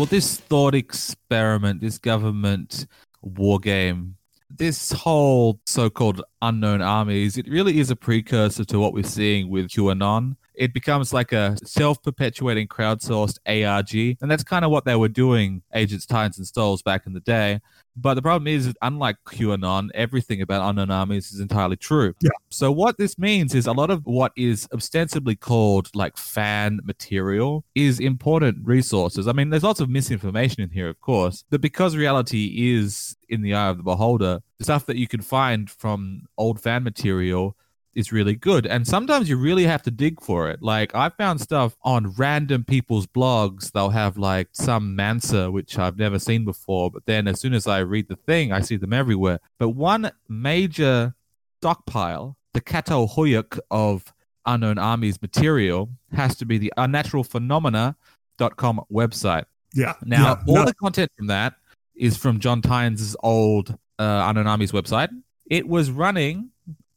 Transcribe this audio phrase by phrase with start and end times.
[0.00, 2.86] Well, this thought experiment, this government
[3.20, 4.16] war game,
[4.48, 9.50] this whole so called unknown armies, it really is a precursor to what we're seeing
[9.50, 10.36] with QAnon.
[10.60, 14.18] It becomes like a self perpetuating crowdsourced ARG.
[14.20, 17.20] And that's kind of what they were doing, Agents, Titans, and Stolze back in the
[17.20, 17.62] day.
[17.96, 22.14] But the problem is, unlike QAnon, everything about unknown armies is entirely true.
[22.20, 22.28] Yeah.
[22.50, 27.64] So what this means is a lot of what is ostensibly called like fan material
[27.74, 29.26] is important resources.
[29.26, 33.40] I mean, there's lots of misinformation in here, of course, but because reality is in
[33.40, 37.56] the eye of the beholder, the stuff that you can find from old fan material
[37.94, 38.66] is really good.
[38.66, 40.62] And sometimes you really have to dig for it.
[40.62, 43.72] Like I found stuff on random people's blogs.
[43.72, 46.90] They'll have like some Mansa, which I've never seen before.
[46.90, 49.40] But then as soon as I read the thing, I see them everywhere.
[49.58, 51.14] But one major
[51.60, 54.12] stockpile, the Çatalhöyük of
[54.46, 59.44] unknown armies material, has to be the unnaturalphenomena.com website.
[59.74, 59.94] Yeah.
[60.04, 60.64] Now, yeah, all no.
[60.64, 61.54] the content from that
[61.94, 65.10] is from John Tynes' old uh, Unknown Armies website.
[65.46, 66.50] It was running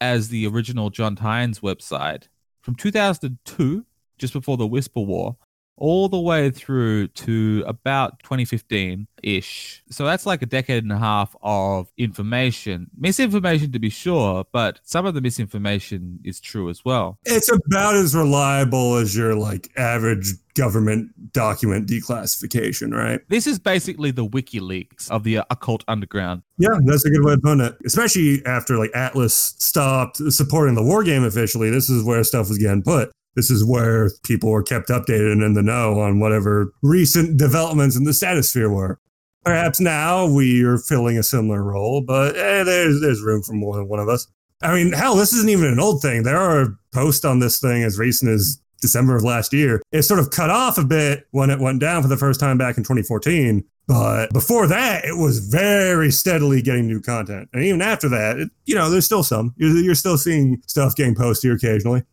[0.03, 2.27] as the original John Tynes website
[2.61, 3.85] from 2002,
[4.17, 5.37] just before the Whisper War,
[5.77, 9.83] all the way through to about 2015 ish.
[9.89, 12.89] So that's like a decade and a half of information.
[12.97, 17.17] Misinformation to be sure, but some of the misinformation is true as well.
[17.25, 23.21] it's about as reliable as your like average government document declassification, right?
[23.29, 26.43] This is basically the WikiLeaks of the occult underground.
[26.57, 27.75] Yeah, that's a good way of putting it.
[27.85, 32.57] Especially after like Atlas stopped supporting the war game officially, this is where stuff was
[32.57, 33.11] getting put.
[33.35, 37.95] This is where people were kept updated and in the know on whatever recent developments
[37.95, 38.99] in the stratosphere were.
[39.43, 43.75] Perhaps now we are filling a similar role, but eh, there's there's room for more
[43.75, 44.27] than one of us.
[44.61, 46.23] I mean, hell, this isn't even an old thing.
[46.23, 49.81] There are posts on this thing as recent as December of last year.
[49.91, 52.57] It sort of cut off a bit when it went down for the first time
[52.57, 53.65] back in 2014.
[53.87, 57.49] But before that, it was very steadily getting new content.
[57.51, 59.53] And even after that, it, you know, there's still some.
[59.57, 62.03] You're, you're still seeing stuff getting posted occasionally.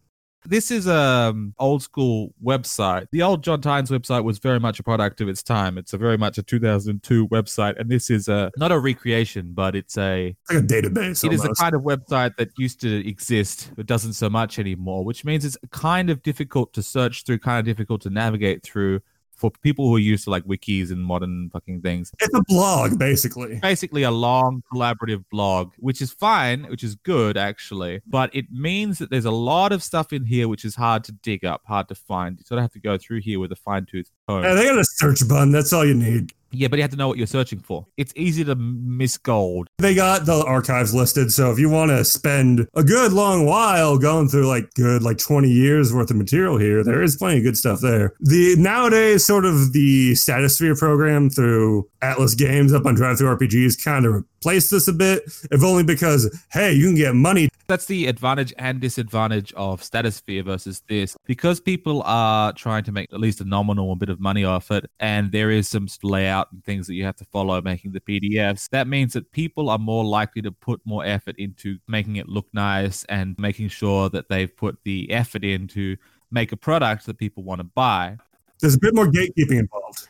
[0.46, 3.06] This is a um, old school website.
[3.12, 5.76] The old John Tynes website was very much a product of its time.
[5.76, 9.76] It's a very much a 2002 website, and this is a not a recreation, but
[9.76, 11.24] it's a like a database.
[11.24, 11.60] it is the almost.
[11.60, 15.58] kind of website that used to exist but doesn't so much anymore, which means it's
[15.70, 19.00] kind of difficult to search through, kind of difficult to navigate through
[19.40, 22.12] for people who are used to like wikis and modern fucking things.
[22.20, 23.58] It's a blog, basically.
[23.60, 28.98] Basically, a long collaborative blog, which is fine, which is good actually, but it means
[28.98, 31.88] that there's a lot of stuff in here which is hard to dig up, hard
[31.88, 32.38] to find.
[32.38, 34.44] You sort of have to go through here with a fine tooth comb.
[34.44, 35.52] Yeah, they got a search button.
[35.52, 36.32] That's all you need.
[36.52, 37.86] Yeah, but you have to know what you're searching for.
[37.96, 39.68] It's easy to miss gold.
[39.78, 41.32] They got the archives listed.
[41.32, 45.18] So if you want to spend a good long while going through like good like
[45.18, 48.14] 20 years worth of material here, there is plenty of good stuff there.
[48.20, 54.24] The nowadays sort of the Statosphere program through Atlas Games up on DriveThruRPGs kind of
[54.40, 57.48] replaced this a bit, if only because hey, you can get money.
[57.66, 61.14] That's the advantage and disadvantage of status Statosphere versus this.
[61.26, 64.90] Because people are trying to make at least a nominal bit of money off it,
[64.98, 68.70] and there is some layout and things that you have to follow making the PDFs,
[68.70, 72.46] that means that people are more likely to put more effort into making it look
[72.54, 75.96] nice and making sure that they've put the effort in to
[76.30, 78.16] make a product that people want to buy.
[78.60, 80.08] There's a bit more gatekeeping involved.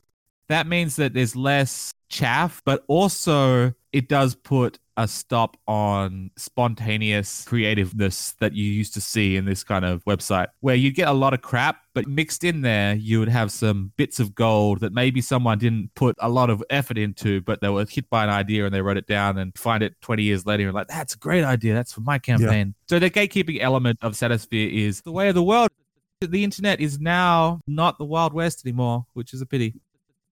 [0.49, 7.45] That means that there's less chaff, but also it does put a stop on spontaneous
[7.45, 11.13] creativeness that you used to see in this kind of website, where you'd get a
[11.13, 14.93] lot of crap, but mixed in there, you would have some bits of gold that
[14.93, 18.31] maybe someone didn't put a lot of effort into, but they were hit by an
[18.31, 21.15] idea and they wrote it down and find it 20 years later and like, that's
[21.15, 21.73] a great idea.
[21.73, 22.75] That's for my campaign.
[22.89, 25.71] So the gatekeeping element of Statosphere is the way of the world.
[26.21, 29.81] The internet is now not the Wild West anymore, which is a pity.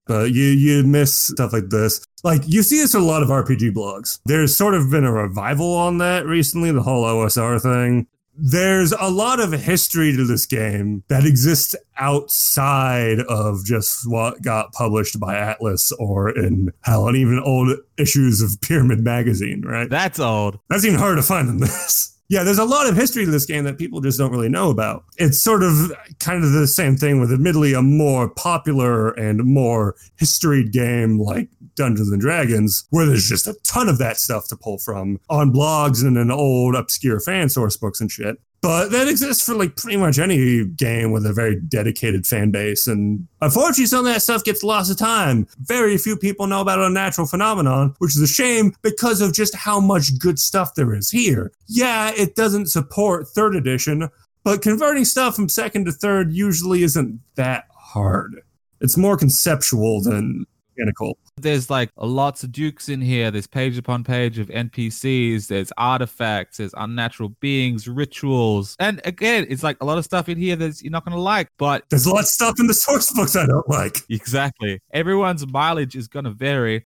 [0.09, 2.03] But you you miss stuff like this.
[2.23, 4.19] Like you see this in a lot of RPG blogs.
[4.25, 8.07] There's sort of been a revival on that recently, the whole OSR thing.
[8.41, 14.71] There's a lot of history to this game that exists outside of just what got
[14.73, 19.89] published by Atlas or in hell, and even old issues of Pyramid Magazine, right?
[19.89, 20.57] That's old.
[20.69, 22.18] That's even harder to find than this.
[22.29, 24.69] Yeah, there's a lot of history to this game that people just don't really know
[24.69, 25.03] about.
[25.17, 29.95] It's sort of kind of the same thing with admittedly a more popular and more
[30.15, 34.55] historied game like Dungeons and Dragons, where there's just a ton of that stuff to
[34.55, 38.37] pull from on blogs and in old obscure fan source books and shit.
[38.61, 42.87] But that exists for like pretty much any game with a very dedicated fan base.
[42.87, 45.47] And unfortunately, some of that stuff gets lost to time.
[45.59, 49.79] Very few people know about Unnatural Phenomena, which is a shame because of just how
[49.79, 51.53] much good stuff there is here.
[51.67, 54.09] Yeah, it doesn't support third edition,
[54.43, 58.41] but converting stuff from second to third usually isn't that hard.
[58.81, 60.45] It's more conceptual than
[60.79, 61.17] mechanical.
[61.37, 63.31] There's like lots of dukes in here.
[63.31, 65.47] There's page upon page of NPCs.
[65.47, 66.57] There's artifacts.
[66.57, 70.81] There's unnatural beings, rituals, and again, it's like a lot of stuff in here that
[70.81, 71.49] you're not going to like.
[71.57, 73.97] But there's a lot of stuff in the source books I don't like.
[74.09, 74.81] Exactly.
[74.93, 76.85] Everyone's mileage is going to vary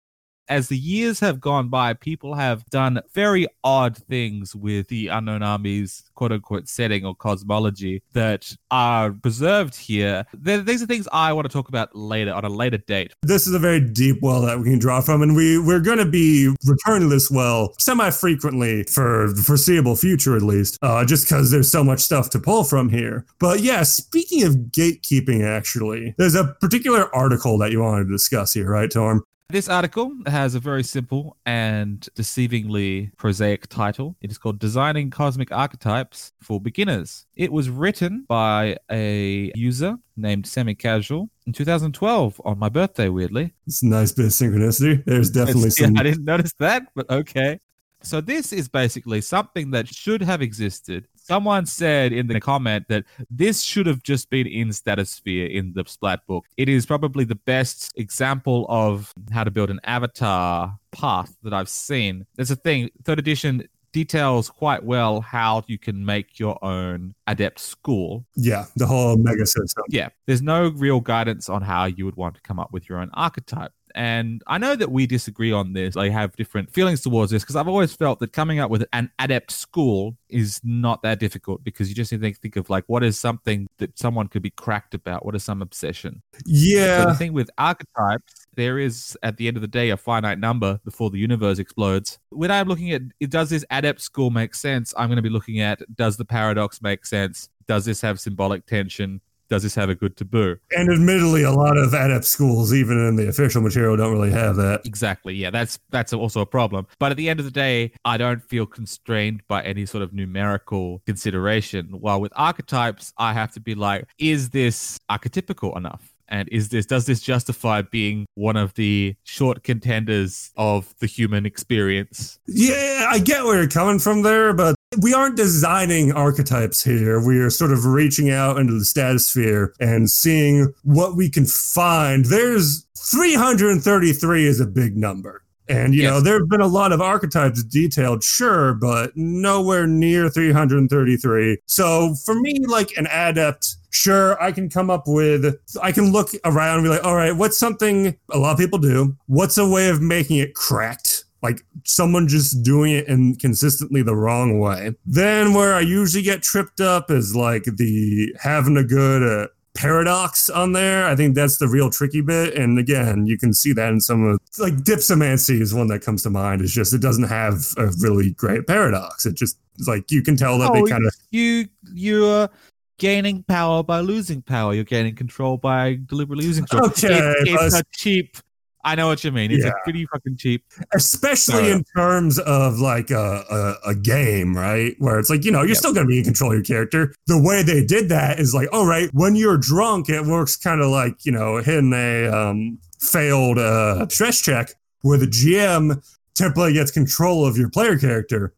[0.47, 5.43] as the years have gone by, people have done very odd things with the Unknown
[5.43, 10.25] Armies quote unquote setting or cosmology that are preserved here.
[10.33, 13.13] These are things I want to talk about later on a later date.
[13.21, 15.97] This is a very deep well that we can draw from, and we, we're going
[15.97, 21.25] to be returning this well semi frequently for the foreseeable future, at least, uh, just
[21.25, 23.25] because there's so much stuff to pull from here.
[23.39, 28.53] But yeah, speaking of gatekeeping, actually, there's a particular article that you wanted to discuss
[28.53, 29.23] here, right, Torm?
[29.49, 34.15] This article has a very simple and deceivingly prosaic title.
[34.19, 37.27] It is called Designing Cosmic Archetypes for Beginners.
[37.35, 43.53] It was written by a user named Semi Casual in 2012 on my birthday, weirdly.
[43.67, 45.05] It's a nice bit of synchronicity.
[45.05, 45.93] There's definitely it's, some.
[45.93, 47.59] Yeah, I didn't notice that, but okay.
[48.01, 53.03] So, this is basically something that should have existed Someone said in the comment that
[53.31, 56.45] this should have just been in Statosphere in the Splat book.
[56.55, 61.67] It is probably the best example of how to build an avatar path that I've
[61.67, 62.27] seen.
[62.35, 67.59] There's a thing, third edition details quite well how you can make your own adept
[67.59, 68.23] school.
[68.35, 69.83] Yeah, the whole mega system.
[69.89, 72.99] Yeah, there's no real guidance on how you would want to come up with your
[72.99, 73.71] own archetype.
[73.95, 75.95] And I know that we disagree on this.
[75.95, 79.09] I have different feelings towards this because I've always felt that coming up with an
[79.19, 83.05] adept school is not that difficult because you just need to think of like what
[83.05, 85.25] is something that someone could be cracked about?
[85.25, 86.21] What is some obsession?
[86.45, 87.03] Yeah.
[87.03, 90.39] So the thing with archetypes, there is at the end of the day a finite
[90.39, 92.19] number before the universe explodes.
[92.31, 94.93] When I'm looking at does this adept school make sense?
[94.97, 97.49] I'm going to be looking at does the paradox make sense?
[97.65, 99.21] Does this have symbolic tension?
[99.49, 100.57] Does this have a good taboo?
[100.75, 104.55] And admittedly, a lot of adept schools, even in the official material, don't really have
[104.57, 104.81] that.
[104.85, 105.35] Exactly.
[105.35, 106.87] Yeah, that's that's also a problem.
[106.99, 110.13] But at the end of the day, I don't feel constrained by any sort of
[110.13, 111.87] numerical consideration.
[111.91, 116.11] While with archetypes, I have to be like, is this archetypical enough?
[116.27, 121.45] And is this does this justify being one of the short contenders of the human
[121.45, 122.39] experience?
[122.47, 127.25] Yeah, I get where you're coming from there, but we aren't designing archetypes here.
[127.25, 132.25] We are sort of reaching out into the statosphere and seeing what we can find.
[132.25, 135.41] There's 333 is a big number.
[135.67, 136.11] And, you yes.
[136.11, 141.57] know, there have been a lot of archetypes detailed, sure, but nowhere near 333.
[141.65, 146.29] So for me, like an adept, sure, I can come up with, I can look
[146.43, 149.15] around and be like, all right, what's something a lot of people do?
[149.25, 151.14] What's a way of making it cracked?
[151.45, 154.95] Like someone just doing it in consistently the wrong way.
[155.05, 160.49] Then where I usually get tripped up is like the having a good uh, paradox
[160.49, 161.05] on there.
[161.05, 162.55] I think that's the real tricky bit.
[162.55, 166.23] And again, you can see that in some of like dipsomancy is one that comes
[166.23, 166.61] to mind.
[166.61, 169.27] It's just it doesn't have a really great paradox.
[169.27, 172.49] It just like you can tell that oh, they kind of you you're
[172.97, 174.73] gaining power by losing power.
[174.73, 176.89] You're gaining control by deliberately losing control.
[176.89, 178.37] Okay, it, it's a cheap
[178.85, 179.51] I know what you mean.
[179.51, 179.71] It's yeah.
[179.71, 180.63] like pretty fucking cheap,
[180.93, 184.95] especially in terms of like a, a, a, game, right?
[184.99, 185.77] Where it's like you know you're yep.
[185.77, 187.13] still going to be in control of your character.
[187.25, 190.81] The way they did that is like, all right, when you're drunk, it works kind
[190.81, 194.69] of like you know hitting a um, failed uh, stress check,
[195.01, 195.99] where the GM
[196.35, 198.53] temporarily gets control of your player character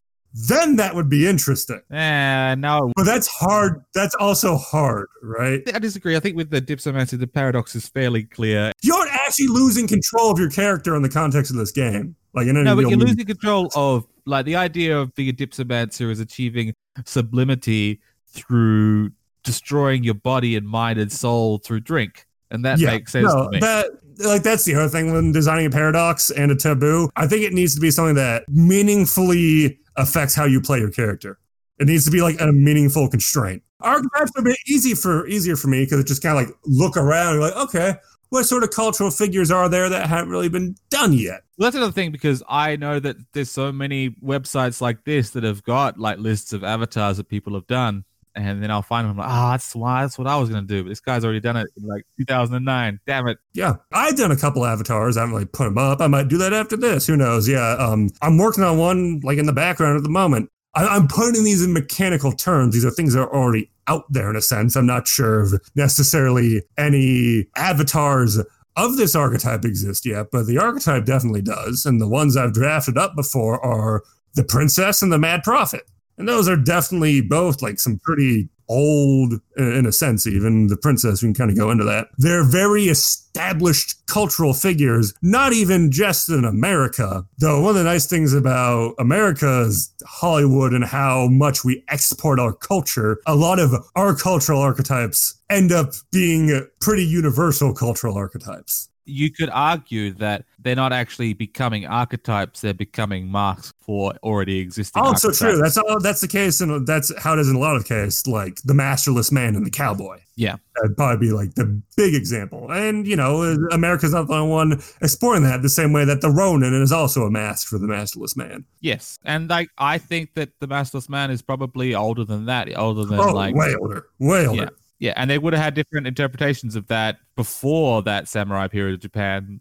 [0.46, 1.80] then that would be interesting.
[1.90, 2.92] Eh, no.
[2.94, 3.84] But that's hard.
[3.92, 5.62] That's also hard, right?
[5.74, 6.16] I disagree.
[6.16, 8.72] I think with the dipsomancy, the paradox is fairly clear.
[8.82, 12.14] You aren't actually losing control of your character in the context of this game.
[12.34, 16.10] Like, in no, but you're losing control of like the idea of being a dipsomancer
[16.10, 19.10] is achieving sublimity through
[19.42, 23.44] destroying your body and mind and soul through drink, and that yeah, makes sense no,
[23.44, 23.60] to me.
[23.60, 23.86] That
[24.18, 27.08] like that's the other thing when designing a paradox and a taboo.
[27.16, 31.38] I think it needs to be something that meaningfully affects how you play your character.
[31.78, 33.62] It needs to be like a meaningful constraint.
[33.80, 36.56] Archetypes are a bit easy for easier for me because it just kind of like
[36.64, 37.94] look around like, okay,
[38.30, 41.42] what sort of cultural figures are there that haven't really been done yet?
[41.56, 45.44] Well, that's another thing because I know that there's so many websites like this that
[45.44, 48.04] have got like lists of avatars that people have done
[48.38, 49.12] and then I'll find them.
[49.12, 50.84] I'm like, oh, that's why that's what I was gonna do.
[50.84, 53.00] But this guy's already done it in like 2009.
[53.06, 53.38] Damn it.
[53.52, 55.16] Yeah, I've done a couple avatars.
[55.16, 56.00] I haven't put them up.
[56.00, 57.06] I might do that after this.
[57.06, 57.48] Who knows?
[57.48, 60.50] Yeah, um, I'm working on one like in the background at the moment.
[60.74, 62.74] I, am putting these in mechanical terms.
[62.74, 64.76] These are things that are already out there in a sense.
[64.76, 68.38] I'm not sure if necessarily any avatars
[68.76, 71.84] of this archetype exist yet, but the archetype definitely does.
[71.84, 74.04] And the ones I've drafted up before are
[74.34, 75.82] the princess and the mad prophet.
[76.18, 81.22] And those are definitely both like some pretty old, in a sense, even the princess,
[81.22, 82.08] we can kind of go into that.
[82.18, 87.24] They're very established cultural figures, not even just in America.
[87.38, 92.38] Though one of the nice things about America is Hollywood and how much we export
[92.38, 93.20] our culture.
[93.26, 99.50] A lot of our cultural archetypes end up being pretty universal cultural archetypes you could
[99.50, 105.02] argue that they're not actually becoming archetypes; they're becoming marks for already existing.
[105.04, 105.58] Oh, so true.
[105.58, 106.00] That's all.
[106.00, 108.74] That's the case, and that's how it is in a lot of cases, like the
[108.74, 110.18] masterless man and the cowboy.
[110.36, 112.70] Yeah, that'd probably be like the big example.
[112.70, 116.30] And you know, America's not the only one exploring that the same way that the
[116.30, 118.64] Ronin is also a mask for the masterless man.
[118.80, 123.04] Yes, and like I think that the masterless man is probably older than that, older
[123.04, 124.62] than oh, like way older, way older.
[124.62, 124.68] Yeah.
[124.98, 129.00] Yeah, and they would have had different interpretations of that before that samurai period of
[129.00, 129.60] Japan.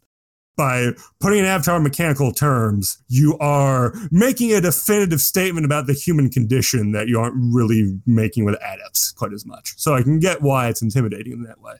[0.55, 5.93] By putting an avatar in mechanical terms, you are making a definitive statement about the
[5.93, 9.75] human condition that you aren't really making with adepts quite as much.
[9.77, 11.75] So I can get why it's intimidating in that way.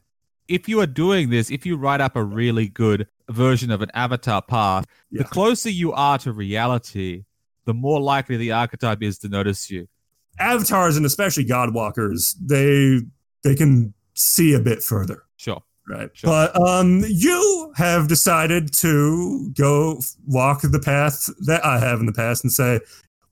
[0.48, 3.90] If you are doing this, if you write up a really good version of an
[3.96, 5.24] avatar path, yeah.
[5.24, 7.24] the closer you are to reality,
[7.66, 9.88] the more likely the archetype is to notice you.
[10.40, 13.02] Avatars and especially Godwalkers, they
[13.48, 15.24] they can see a bit further.
[15.38, 15.64] Sure.
[15.88, 16.10] Right.
[16.14, 16.28] Sure.
[16.30, 22.14] But um, you have decided to go walk the path that I have in the
[22.14, 22.82] past and say,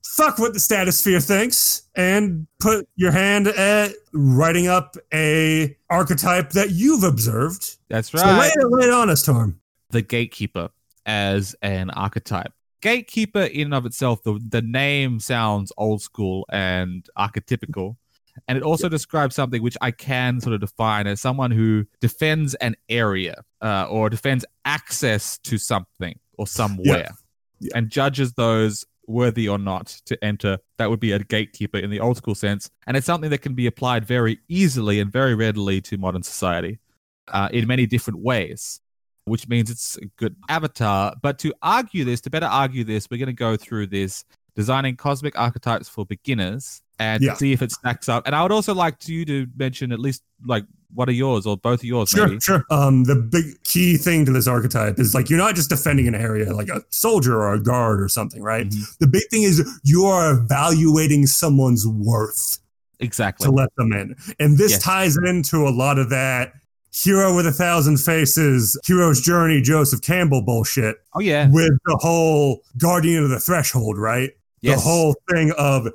[0.02, 6.70] fuck what the statosphere thinks and put your hand at writing up a archetype that
[6.70, 7.76] you've observed.
[7.90, 8.52] That's right.
[8.52, 9.60] So lay it, it on us, Torm.
[9.90, 10.70] The gatekeeper
[11.04, 12.52] as an archetype.
[12.80, 17.96] Gatekeeper in and of itself, the, the name sounds old school and archetypical.
[18.48, 22.54] And it also describes something which I can sort of define as someone who defends
[22.56, 27.10] an area uh, or defends access to something or somewhere.
[27.58, 27.70] Yeah.
[27.74, 30.58] and judges those worthy or not to enter.
[30.78, 32.70] That would be a gatekeeper in the old school sense.
[32.86, 36.78] And it's something that can be applied very easily and very readily to modern society
[37.28, 38.80] uh, in many different ways.
[39.24, 41.14] Which means it's a good avatar.
[41.20, 44.24] But to argue this, to better argue this, we're going to go through this
[44.54, 47.34] designing cosmic archetypes for beginners and yeah.
[47.34, 48.26] see if it stacks up.
[48.26, 51.46] And I would also like to you to mention at least like what are yours
[51.46, 52.08] or both of yours.
[52.10, 52.40] Sure, maybe.
[52.40, 52.64] sure.
[52.70, 56.14] Um, the big key thing to this archetype is like you're not just defending an
[56.14, 58.66] area like a soldier or a guard or something, right?
[58.66, 58.82] Mm-hmm.
[59.00, 62.58] The big thing is you are evaluating someone's worth.
[62.98, 63.44] Exactly.
[63.44, 64.16] To let them in.
[64.40, 64.82] And this yes.
[64.82, 66.54] ties into a lot of that
[66.94, 70.96] hero with a thousand faces, hero's journey, Joseph Campbell bullshit.
[71.14, 71.48] Oh, yeah.
[71.50, 74.30] With the whole guardian of the threshold, right?
[74.62, 74.76] Yes.
[74.76, 75.88] The whole thing of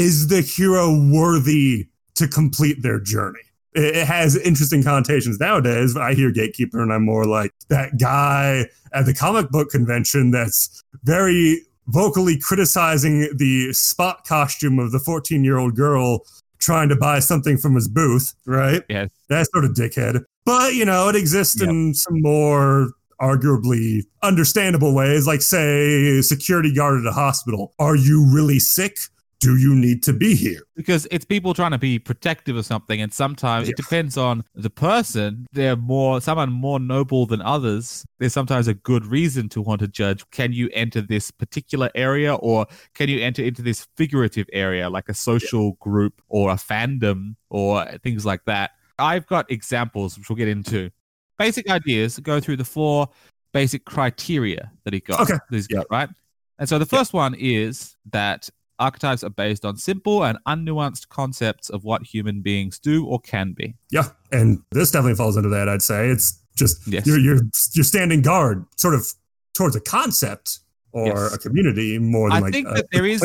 [0.00, 3.40] is the hero worthy to complete their journey?
[3.74, 5.94] It has interesting connotations nowadays.
[5.94, 8.64] I hear gatekeeper and I'm more like that guy
[8.94, 15.44] at the comic book convention that's very vocally criticizing the spot costume of the 14
[15.44, 16.22] year old girl
[16.58, 18.82] trying to buy something from his booth, right?
[18.88, 19.10] Yes.
[19.28, 20.24] That sort of dickhead.
[20.46, 21.68] But, you know, it exists yep.
[21.68, 27.74] in some more arguably understandable ways, like, say, security guard at a hospital.
[27.78, 28.96] Are you really sick?
[29.40, 30.60] Do you need to be here?
[30.76, 34.70] Because it's people trying to be protective of something, and sometimes it depends on the
[34.70, 35.46] person.
[35.52, 38.04] They're more someone more noble than others.
[38.18, 40.28] There's sometimes a good reason to want to judge.
[40.30, 45.08] Can you enter this particular area, or can you enter into this figurative area, like
[45.08, 45.74] a social yeah.
[45.80, 48.72] group or a fandom or things like that?
[48.98, 50.90] I've got examples which we'll get into.
[51.38, 53.08] Basic ideas go through the four
[53.52, 55.22] basic criteria that he got.
[55.22, 55.38] Okay.
[55.48, 56.10] He's got, right?
[56.58, 61.70] And so the first one is that Archetypes are based on simple and unnuanced concepts
[61.70, 63.76] of what human beings do or can be.
[63.90, 65.68] Yeah, and this definitely falls into that.
[65.68, 67.06] I'd say it's just yes.
[67.06, 67.40] you're you're
[67.74, 69.06] you're standing guard, sort of
[69.54, 70.60] towards a concept
[70.92, 71.34] or yes.
[71.34, 73.20] a community more than like I like think a, that there is.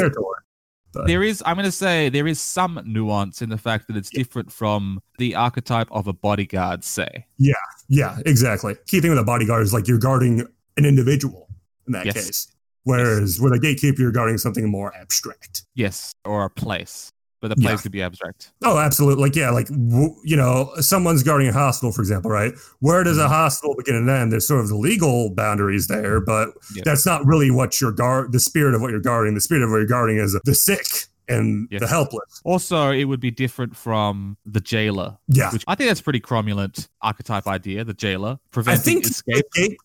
[0.93, 1.07] But.
[1.07, 4.09] There is, I'm going to say, there is some nuance in the fact that it's
[4.13, 4.19] yeah.
[4.19, 7.25] different from the archetype of a bodyguard, say.
[7.37, 7.53] Yeah,
[7.89, 8.75] yeah, exactly.
[8.87, 10.47] Key thing with a bodyguard is like you're guarding
[10.77, 11.49] an individual
[11.85, 12.15] in that yes.
[12.15, 12.54] case.
[12.85, 13.39] Whereas yes.
[13.43, 15.63] with a gatekeeper, you're guarding something more abstract.
[15.75, 17.11] Yes, or a place.
[17.41, 17.81] But the place yeah.
[17.83, 18.53] could be abstract.
[18.63, 19.21] Oh, absolutely.
[19.21, 22.53] Like, yeah, like, you know, someone's guarding a hospital, for example, right?
[22.79, 23.33] Where does a mm-hmm.
[23.33, 24.31] hospital begin and end?
[24.31, 26.85] There's sort of the legal boundaries there, but yep.
[26.85, 29.35] that's not really what you're guard, the spirit of what you're guarding.
[29.35, 30.87] The spirit of what you're guarding is the sick
[31.27, 31.81] and yes.
[31.81, 32.41] the helpless.
[32.45, 35.15] Also, it would be different from the jailer.
[35.27, 35.51] Yeah.
[35.51, 38.39] Which I think that's pretty cromulent archetype idea, the jailer.
[38.51, 39.45] Preventing I think escape.
[39.53, 39.77] Gate,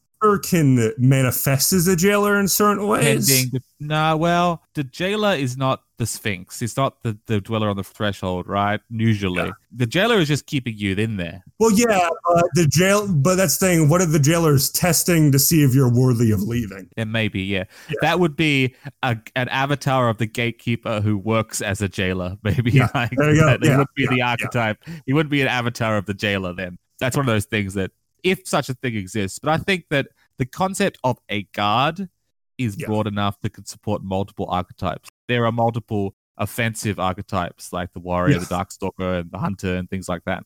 [0.43, 3.51] can manifest as a jailer in certain ways.
[3.81, 6.61] No, well, the jailer is not the Sphinx.
[6.63, 8.81] It's not the, the dweller on the threshold, right?
[8.91, 9.51] Usually, Yeah.
[9.73, 11.43] the jailer is just keeping you in there.
[11.59, 13.89] Well, yeah, uh, the jail, but that's the thing.
[13.89, 16.89] What are the jailers testing to see if you're worthy of leaving?
[16.97, 17.65] And maybe, yeah.
[17.89, 17.95] Yeah.
[18.03, 22.37] that would be a, an avatar of the gatekeeper who works as a jailer.
[22.43, 23.47] Maybe Yeah, like there you go.
[23.47, 23.63] that.
[23.63, 24.29] he Yeah, would be yeah, the yeah.
[24.31, 24.79] archetype.
[25.07, 26.53] He wouldn't be an avatar of the jailer.
[26.55, 27.91] Then that's one of those things that,
[28.23, 30.09] if such a thing exists, but I think that
[30.39, 32.09] the concept of a guard
[32.59, 32.87] is Yeah.
[32.87, 35.09] broad enough that could support multiple archetypes.
[35.29, 38.41] There are multiple offensive archetypes like the warrior, Yeah.
[38.41, 40.45] the darkstalker, and the hunter, and things like that.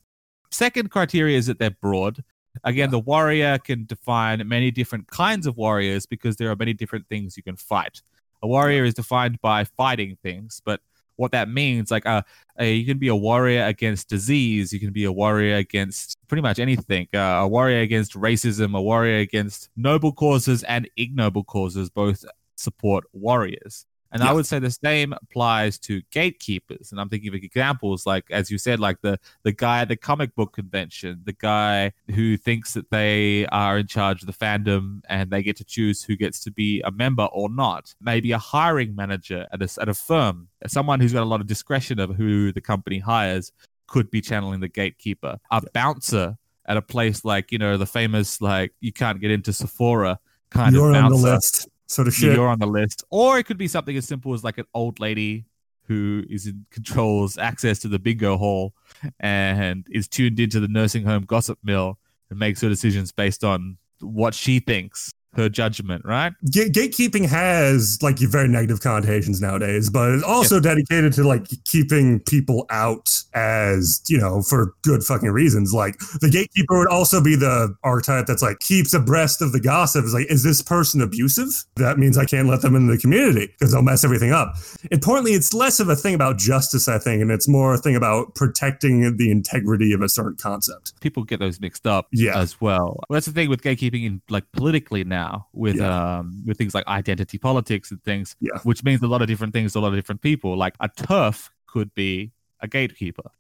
[0.51, 2.23] Second criteria is that they're broad.
[2.63, 7.09] Again, the warrior can define many different kinds of warriors because there are many different
[7.09, 8.01] things you can fight.
[8.43, 10.81] A warrior is defined by fighting things, but
[11.17, 12.23] what that means, like, uh,
[12.61, 16.59] you can be a warrior against disease, you can be a warrior against pretty much
[16.59, 22.25] anything, uh, a warrior against racism, a warrior against noble causes and ignoble causes, both
[22.57, 23.87] support warriors.
[24.15, 26.93] And I would say the same applies to gatekeepers.
[26.93, 29.97] And I'm thinking of examples like, as you said, like the the guy at the
[29.97, 35.01] comic book convention, the guy who thinks that they are in charge of the fandom
[35.09, 37.95] and they get to choose who gets to be a member or not.
[38.01, 41.47] Maybe a hiring manager at a, at a firm, someone who's got a lot of
[41.47, 43.53] discretion of who the company hires,
[43.87, 45.39] could be channeling the gatekeeper.
[45.51, 49.53] A bouncer at a place like, you know, the famous, like, you can't get into
[49.53, 50.19] Sephora
[50.51, 52.35] kind you're of on bouncer the list, sort of shit.
[52.35, 53.05] you're on the list.
[53.11, 55.45] Or it could be something as simple as like an old lady
[55.87, 58.75] who is in controls access to the bingo hall
[59.21, 61.99] and is tuned into the nursing home gossip mill
[62.31, 66.33] and makes her decisions based on what she thinks, her judgment, right?
[66.51, 72.21] Ga- gatekeeping has like very negative connotations nowadays, but it's also dedicated to like keeping
[72.21, 75.73] people out as you know for good fucking reasons.
[75.73, 80.05] Like the gatekeeper would also be the archetype that's like keeps abreast of the gossip.
[80.05, 81.49] Is like, is this person abusive?
[81.77, 84.55] That means I can't let them in the community because they'll mess everything up.
[84.91, 87.97] Importantly, it's less of a thing about justice, I think, and it's more a thing
[87.97, 90.99] about protecting the integrity of a certain concept.
[91.01, 92.39] People get those mixed up Yeah.
[92.39, 92.65] as well.
[92.65, 93.01] well.
[93.11, 96.19] That's the thing with gatekeeping in like politically now with Yeah.
[96.19, 98.59] um with things like identity politics and things, Yeah.
[98.63, 100.57] which means a lot of different things to a lot of different people.
[100.57, 103.31] Like a turf could be a gatekeeper.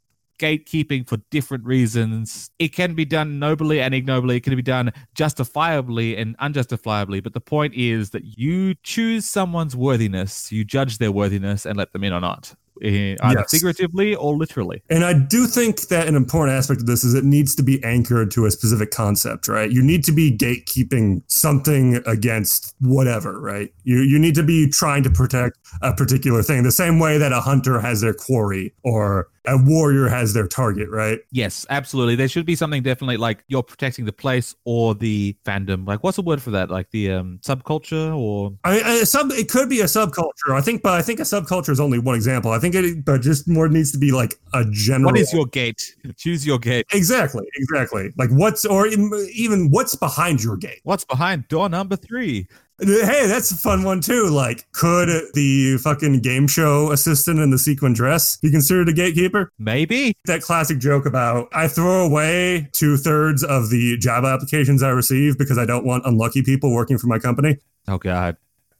[0.41, 2.51] Gatekeeping for different reasons.
[2.59, 4.37] It can be done nobly and ignobly.
[4.37, 7.21] It can be done justifiably and unjustifiably.
[7.21, 11.93] But the point is that you choose someone's worthiness, you judge their worthiness, and let
[11.93, 13.51] them in or not, Uh, either Yes.
[13.51, 14.83] figuratively or literally.
[14.91, 17.83] And I do think that an important aspect of this is it needs to be
[17.85, 19.71] anchored to a specific concept, right?
[19.71, 23.73] You need to be gatekeeping something against whatever, right?
[23.85, 27.33] You you need to be trying to protect a particular thing, the same way that
[27.33, 31.21] a hunter has their quarry or a warrior has their target, right?
[31.31, 32.17] Yes, absolutely.
[32.17, 35.87] There should be something definitely like you're protecting the place or the fandom.
[35.87, 36.71] Like, what's the word for that?
[36.71, 40.83] Like the um, subculture or I, I sub it could be a subculture, I think,
[40.83, 42.53] but I think a subculture is only one example.
[42.53, 45.13] I think it, but just more needs to be like a general.
[45.13, 45.95] what is your gate?
[46.17, 46.87] Choose your gate.
[46.93, 48.13] exactly, exactly?
[48.17, 50.81] Like what's or even what's behind your gate?
[50.85, 52.49] What's behind door number three?
[52.81, 54.29] Hey, that's a fun one too.
[54.31, 59.51] Like, could the fucking game show assistant in the sequin dress be considered a gatekeeper?
[59.59, 60.17] Maybe.
[60.25, 65.39] That classic joke about I throw away two thirds of the Java applications I receive
[65.39, 67.59] because I don't want unlucky people working for my company.
[67.87, 68.37] Oh God.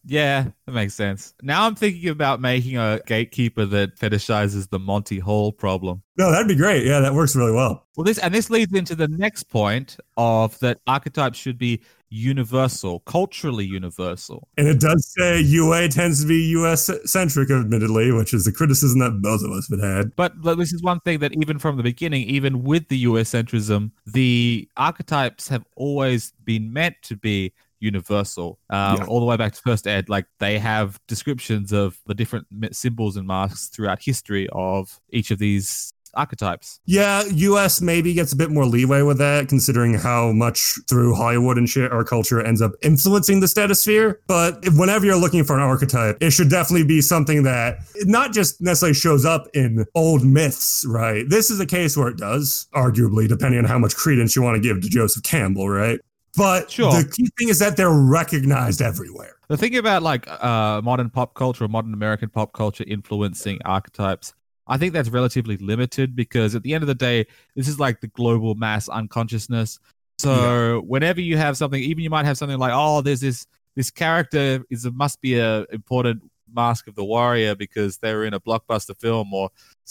[0.07, 1.33] Yeah, that makes sense.
[1.41, 6.03] Now I'm thinking about making a gatekeeper that fetishizes the Monty Hall problem.
[6.19, 6.85] No, that'd be great.
[6.85, 7.87] Yeah, that works really well.
[7.97, 13.01] Well, this and this leads into the next point of that archetypes should be universal,
[13.01, 14.49] culturally universal.
[14.57, 19.01] And it does say UA tends to be US centric, admittedly, which is the criticism
[19.01, 20.15] that both of us have had.
[20.17, 23.31] But, but this is one thing that even from the beginning, even with the US
[23.31, 28.59] centrism, the archetypes have always been meant to be universal.
[28.71, 29.07] Um, Yeah.
[29.07, 33.17] All the way back to first ed, like they have descriptions of the different symbols
[33.17, 36.81] and masks throughout history of each of these archetypes.
[36.85, 41.59] Yeah, US maybe gets a bit more leeway with that, considering how much through Hollywood
[41.59, 44.21] and shit our culture ends up influencing the stratosphere.
[44.27, 48.33] But if, whenever you're looking for an archetype, it should definitely be something that not
[48.33, 51.29] just necessarily shows up in old myths, right?
[51.29, 54.57] This is a case where it does, arguably, depending on how much credence you want
[54.57, 56.01] to give to Joseph Campbell, right?
[56.37, 56.91] But Sure.
[56.91, 59.37] the key thing is that they're recognized everywhere.
[59.49, 64.33] The thing about like uh, modern pop culture, modern American pop culture influencing archetypes,
[64.67, 68.01] I think that's relatively limited because at the end of the day, this is like
[68.01, 69.79] the global mass unconsciousness.
[70.19, 73.47] So whenever you have something, even you might have something like, oh, there's this
[73.77, 76.23] this character is a, must be a important
[76.55, 79.51] mask of the warrior because they were in a blockbuster film or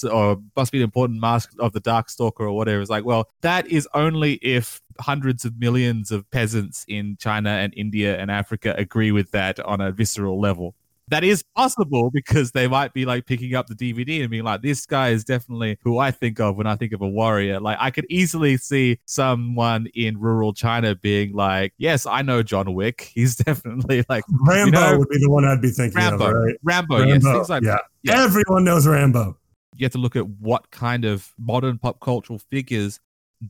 [0.09, 2.79] or must be an important mask of the dark stalker or whatever.
[2.79, 7.73] It's like well that is only if hundreds of millions of peasants in china and
[7.75, 10.75] india and africa agree with that on a visceral level
[11.13, 14.63] that is possible because they might be like picking up the DVD and being like,
[14.63, 17.59] this guy is definitely who I think of when I think of a warrior.
[17.59, 22.73] Like, I could easily see someone in rural China being like, yes, I know John
[22.73, 23.11] Wick.
[23.13, 26.33] He's definitely like Rambo you know, would be the one I'd be thinking Rambo, of,
[26.33, 26.55] right?
[26.63, 27.77] Rambo, Rambo, yes, things like yeah.
[28.01, 28.23] Yeah.
[28.23, 29.37] Everyone knows Rambo.
[29.75, 32.99] You have to look at what kind of modern pop cultural figures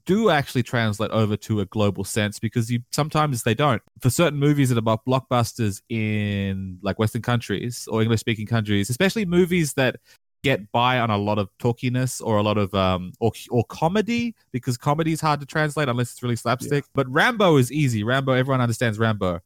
[0.05, 3.81] do actually translate over to a global sense because you sometimes they don't.
[4.01, 8.89] For certain movies that are about blockbusters in like Western countries or English speaking countries,
[8.89, 9.97] especially movies that
[10.43, 14.35] get by on a lot of talkiness or a lot of um or or comedy
[14.51, 16.83] because comedy is hard to translate unless it's really slapstick.
[16.83, 16.91] Yeah.
[16.93, 18.03] But Rambo is easy.
[18.03, 19.39] Rambo, everyone understands Rambo.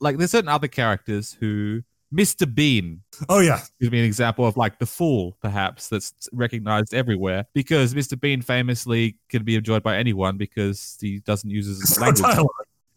[0.00, 1.82] Like there's certain other characters who
[2.14, 2.52] Mr.
[2.52, 3.02] Bean.
[3.28, 7.94] Oh yeah, gives me an example of like the fool, perhaps that's recognized everywhere because
[7.94, 8.18] Mr.
[8.18, 12.46] Bean famously can be enjoyed by anyone because he doesn't use his language.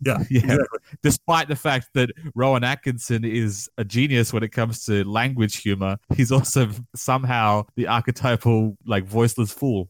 [0.06, 0.41] Yeah, yeah.
[0.41, 0.80] Exactly.
[1.01, 5.97] Despite the fact that Rowan Atkinson is a genius when it comes to language humor,
[6.15, 9.89] he's also somehow the archetypal like voiceless fool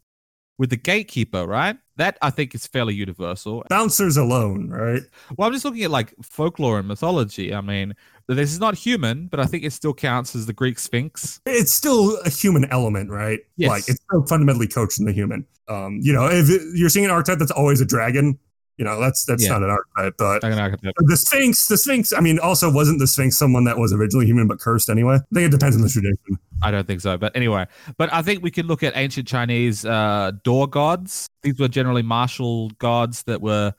[0.57, 1.77] with the gatekeeper, right?
[1.97, 3.63] That I think is fairly universal.
[3.69, 5.01] Bouncers alone, right?
[5.35, 7.53] Well, I'm just looking at like folklore and mythology.
[7.53, 7.95] I mean,
[8.35, 11.39] this is not human, but I think it still counts as the Greek Sphinx.
[11.45, 13.39] It's still a human element, right?
[13.55, 13.69] Yes.
[13.69, 15.45] Like it's still fundamentally coached in the human.
[15.69, 18.37] Um, you know, if it, you're seeing an archetype that's always a dragon,
[18.77, 19.57] you know, that's that's yeah.
[19.57, 20.93] not an archetype, but an archetype.
[20.97, 22.13] the Sphinx, the Sphinx.
[22.13, 25.15] I mean, also wasn't the Sphinx someone that was originally human but cursed anyway?
[25.15, 26.37] I think it depends on the tradition.
[26.61, 27.65] I don't think so, but anyway.
[27.97, 31.27] But I think we can look at ancient Chinese uh, door gods.
[31.41, 33.73] These were generally martial gods that were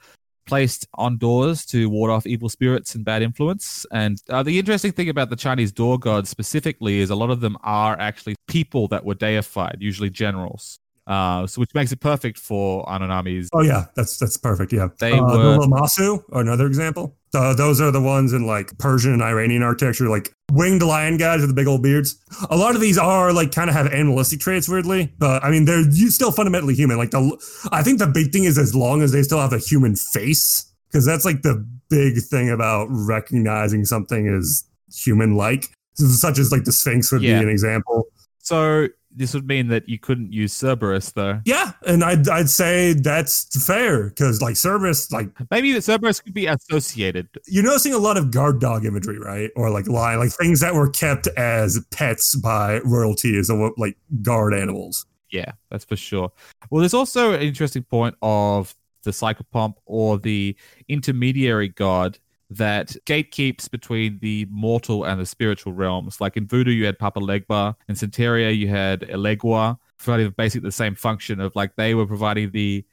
[0.48, 3.86] placed on doors to ward off evil spirits and bad influence.
[3.92, 7.40] And uh, the interesting thing about the Chinese door gods specifically is a lot of
[7.40, 12.38] them are actually people that were deified, usually generals uh, so which makes it perfect
[12.38, 13.48] for Unknown Armies.
[13.54, 14.72] Oh yeah, that's that's perfect.
[14.72, 17.16] Yeah, they uh, were Lamassu, another example.
[17.32, 21.50] Those are the ones in like Persian and Iranian architecture, like winged lion guys with
[21.50, 22.16] the big old beards.
[22.50, 25.64] A lot of these are like kind of have animalistic traits, weirdly, but I mean
[25.64, 26.96] they're still fundamentally human.
[26.96, 27.36] Like the,
[27.70, 30.72] I think the big thing is as long as they still have a human face,
[30.88, 36.72] because that's like the big thing about recognizing something as human-like, such as like the
[36.72, 37.38] Sphinx would yeah.
[37.38, 38.06] be an example.
[38.38, 41.40] So this would mean that you couldn't use Cerberus, though.
[41.44, 46.34] Yeah, and I'd, I'd say that's fair because, like, Cerberus, like maybe the Cerberus could
[46.34, 47.28] be associated.
[47.46, 49.50] You're noticing a lot of guard dog imagery, right?
[49.56, 53.96] Or like lion, like things that were kept as pets by royalty as a, like
[54.22, 55.04] guard animals.
[55.30, 56.32] Yeah, that's for sure.
[56.70, 60.56] Well, there's also an interesting point of the psychopomp or the
[60.88, 62.18] intermediary god
[62.50, 66.20] that gatekeeps between the mortal and the spiritual realms.
[66.20, 67.74] Like in Voodoo, you had Papa Legba.
[67.88, 72.50] In Santeria, you had Elegua, providing basically the same function of like they were providing
[72.52, 72.84] the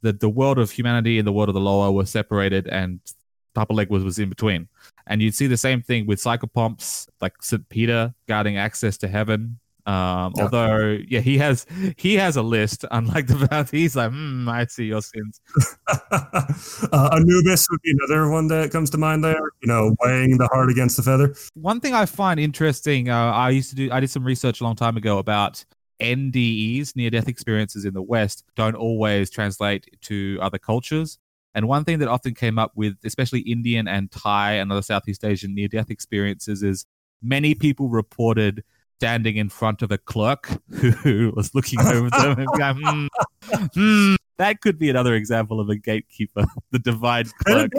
[0.00, 2.98] the, the world of humanity and the world of the lower were separated and
[3.54, 4.68] Papa Legba was, was in between.
[5.06, 7.68] And you'd see the same thing with psychopomps, like St.
[7.68, 10.42] Peter guarding access to heaven um, yeah.
[10.42, 11.66] although, yeah, he has
[11.96, 12.84] he has a list.
[12.90, 15.40] Unlike the Baptist, he's like, hmm, I see your sins.
[16.10, 19.40] uh, Anubis would be another one that comes to mind there.
[19.62, 21.34] You know, weighing the heart against the feather.
[21.54, 24.64] One thing I find interesting, uh, I used to do, I did some research a
[24.64, 25.64] long time ago about
[26.02, 31.18] NDEs, near death experiences in the West, don't always translate to other cultures.
[31.54, 35.24] And one thing that often came up with, especially Indian and Thai and other Southeast
[35.24, 36.86] Asian near death experiences, is
[37.22, 38.64] many people reported
[39.02, 40.48] standing in front of a clerk
[41.02, 43.08] who was looking over them and going,
[43.42, 47.72] hmm, hmm, that could be another example of a gatekeeper, the divide clerk.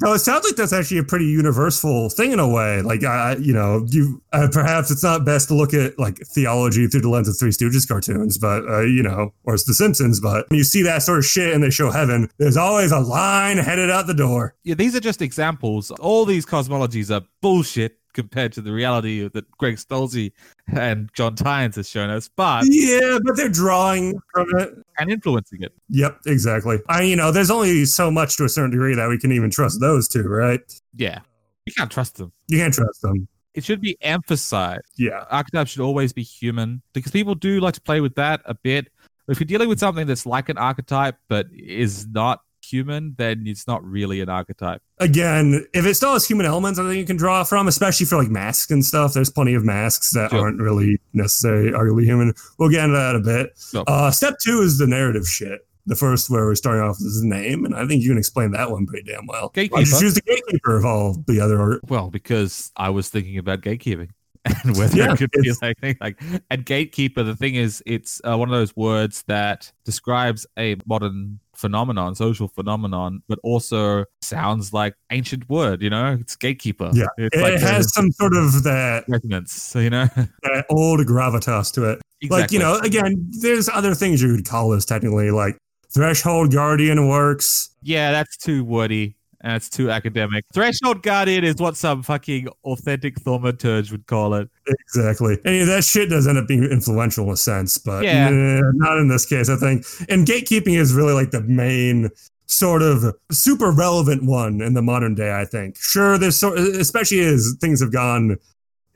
[0.00, 2.82] though it sounds like that's actually a pretty universal thing in a way.
[2.82, 3.02] Like,
[3.40, 7.10] you know, you uh, perhaps it's not best to look at like theology through the
[7.10, 10.18] lens of Three Stooges cartoons, but uh, you know, or it's The Simpsons.
[10.18, 12.98] But when you see that sort of shit and they show heaven, there's always a
[12.98, 14.56] line headed out the door.
[14.64, 15.92] Yeah, these are just examples.
[15.92, 20.32] All these cosmologies are bullshit compared to the reality that Greg Stolze
[20.72, 22.28] and John Tynes has shown us.
[22.34, 25.72] But yeah, but they're drawing from it and influencing it.
[25.90, 26.78] Yep, exactly.
[26.88, 29.50] I, you know, there's only so much to a certain degree that we can even
[29.50, 30.60] trust those two, right?
[30.96, 31.20] Yeah,
[31.66, 32.32] you can't trust them.
[32.48, 33.28] You can't trust them.
[33.54, 34.82] It should be emphasized.
[34.96, 38.54] Yeah, archetypes should always be human because people do like to play with that a
[38.54, 38.88] bit.
[39.28, 42.40] If you're dealing with something that's like an archetype but is not
[42.72, 44.82] human, then it's not really an archetype.
[44.98, 48.16] Again, if it still has human elements, I think you can draw from, especially for
[48.16, 49.14] like masks and stuff.
[49.14, 50.40] There's plenty of masks that sure.
[50.40, 52.34] aren't really necessarily arguably human.
[52.58, 53.84] We'll get into that a bit.
[53.86, 55.60] Uh, step two is the narrative shit.
[55.88, 58.50] The first where we're starting off with his name, and I think you can explain
[58.52, 59.50] that one pretty damn well.
[59.50, 59.82] Gatekeeper.
[59.82, 61.80] Why choose the gatekeeper of all the other?
[61.86, 64.08] Well, because I was thinking about gatekeeping
[64.64, 67.22] and whether Yeah, it could be like like and gatekeeper.
[67.22, 72.48] The thing is, it's uh, one of those words that describes a modern phenomenon, social
[72.48, 75.82] phenomenon, but also sounds like ancient word.
[75.82, 76.90] You know, it's gatekeeper.
[76.92, 77.06] Yeah.
[77.18, 79.52] it's It, like the has some sort of that, resonance.
[79.52, 82.00] So you know, that old gravitas to it.
[82.30, 85.58] Like, you know, again, there's other things you could call this technically, like
[85.90, 87.70] Threshold Guardian works.
[87.82, 89.15] Yeah, that's too wordy
[89.46, 90.44] and it's too academic.
[90.52, 94.50] Threshold Guardian is what some fucking authentic thaumaturge would call it.
[94.66, 95.38] Exactly.
[95.44, 98.26] And that shit does end up being influential in a sense, but Yeah.
[98.28, 99.86] eh, not in this case, I think.
[100.08, 102.08] And gatekeeping is really like the main
[102.46, 105.76] sort of super relevant one in the modern day, I think.
[105.78, 108.38] Sure, there's so, especially as things have gone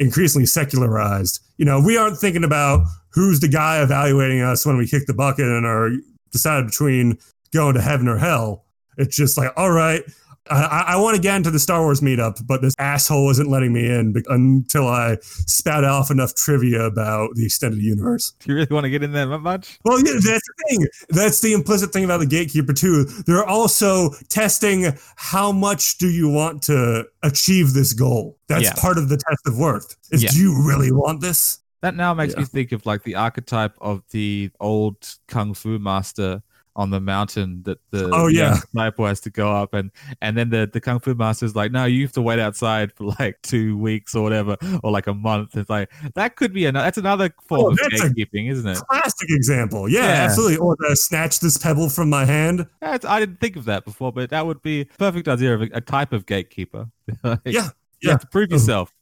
[0.00, 1.38] increasingly secularized.
[1.58, 5.14] You know, we aren't thinking about who's the guy evaluating us when we kick the
[5.14, 5.90] bucket and are
[6.32, 7.18] decided between
[7.52, 8.64] going to heaven or hell.
[8.98, 10.02] It's just like, all right,
[10.50, 13.72] I, I- want to get into the Star Wars meetup, but this asshole isn't letting
[13.72, 18.32] me in be- until I spout off enough trivia about the extended universe.
[18.40, 19.78] Do you really want to get in there that much?
[19.84, 20.86] Well, yeah, that's the thing.
[21.10, 23.04] That's the implicit thing about the gatekeeper too.
[23.26, 28.36] They're also testing how much do you want to achieve this goal.
[28.48, 28.74] That's Yeah.
[28.74, 29.96] part of the test of worth.
[30.10, 30.30] Is Yeah.
[30.30, 31.58] do you really want this?
[31.82, 32.40] That now makes Yeah.
[32.40, 34.96] me think of like the archetype of the old
[35.28, 36.42] kung fu master
[36.80, 38.54] on the mountain that the Oh, yeah.
[38.72, 39.90] sniper has to go up and
[40.22, 42.92] and then the, the kung fu master is like no you have to wait outside
[42.96, 46.64] for like two weeks or whatever or like a month it's like that could be
[46.66, 49.88] another that's another form Oh, of gatekeeping isn't it Classic example.
[49.88, 50.24] Yeah, Yeah.
[50.24, 50.56] absolutely.
[50.56, 52.66] Or the snatch this pebble from my hand.
[52.80, 55.62] That's, i didn't think of that before but that would be a perfect idea of
[55.62, 56.88] a, a type of gatekeeper
[57.22, 57.68] Like, Yeah,
[58.00, 58.10] you yeah.
[58.12, 58.54] have to prove oh.
[58.54, 58.92] yourself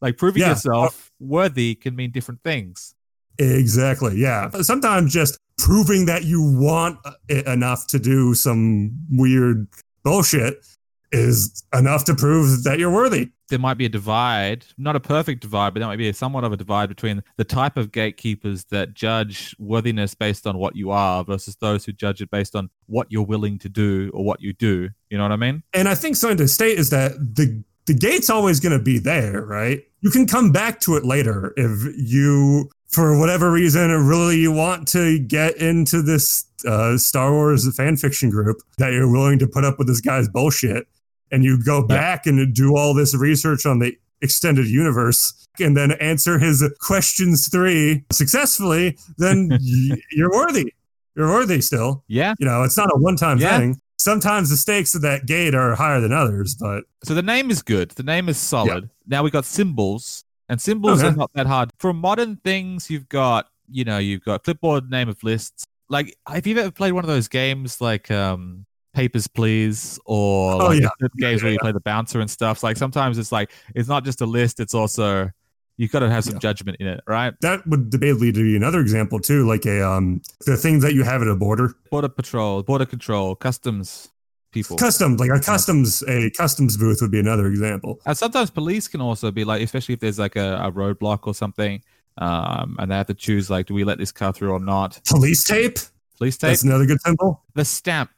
[0.00, 0.50] like proving Yeah.
[0.50, 2.94] yourself worthy can mean different things
[3.40, 4.16] Exactly.
[4.16, 4.50] Yeah.
[4.62, 9.66] Sometimes just proving that you want uh, it enough to do some weird
[10.04, 10.64] bullshit
[11.10, 13.30] is enough to prove that you're worthy.
[13.48, 16.44] there might be a divide, not a perfect divide, but there might be a somewhat
[16.44, 20.90] of a divide between the type of gatekeepers that judge worthiness based on what you
[20.90, 24.42] are versus those who judge it based on what you're willing to do or what
[24.42, 24.90] you do.
[25.08, 25.62] You know what I mean?
[25.72, 28.98] And I think something to state is that the the gate's always going to be
[28.98, 29.82] there, right?
[30.02, 34.88] You can come back to it later if you, for whatever reason, really you want
[34.88, 39.64] to get into this uh, Star Wars fan fiction group that you're willing to put
[39.64, 40.86] up with this guy's bullshit,
[41.30, 45.92] and you go back and do all this research on the extended universe and then
[45.92, 49.48] answer his questions three successfully, then
[49.90, 50.72] y- you're worthy.
[51.14, 52.04] You're worthy still.
[52.08, 52.34] Yeah.
[52.38, 53.58] You know, it's not a one time Yeah.
[53.58, 53.80] thing.
[53.98, 57.62] Sometimes the stakes of that gate are higher than others, but So the name is
[57.62, 57.90] good.
[57.90, 58.88] The name is solid.
[59.08, 61.70] Now we got symbols, and symbols are not that hard.
[61.78, 65.64] For modern things, you've got, you know, you've got clipboard name of lists.
[65.88, 70.68] Like, have you ever played one of those games like um, Papers, Please, or Oh,
[70.70, 70.88] like yeah.
[71.18, 71.62] games Yeah, where you yeah.
[71.62, 72.62] play the bouncer and stuff?
[72.62, 75.30] Like, sometimes it's like, it's not just a list, it's also,
[75.76, 76.40] you've got to have some Yeah.
[76.40, 77.34] judgment in it, right?
[77.40, 81.22] that would debatably be another example too, like a um the things that you have
[81.22, 81.74] at a border.
[81.90, 84.10] Border patrol, border control, customs
[84.52, 84.76] people.
[84.76, 88.00] Custom, like a customs a customs booth would be another example.
[88.06, 91.34] And sometimes police can also be like, especially if there's like a, a roadblock or
[91.34, 91.82] something,
[92.18, 95.00] um, and they have to choose like, do we let this car through or not?
[95.08, 95.78] Police tape,
[96.16, 97.42] Police tape, that's another good symbol.
[97.54, 98.10] the stamp,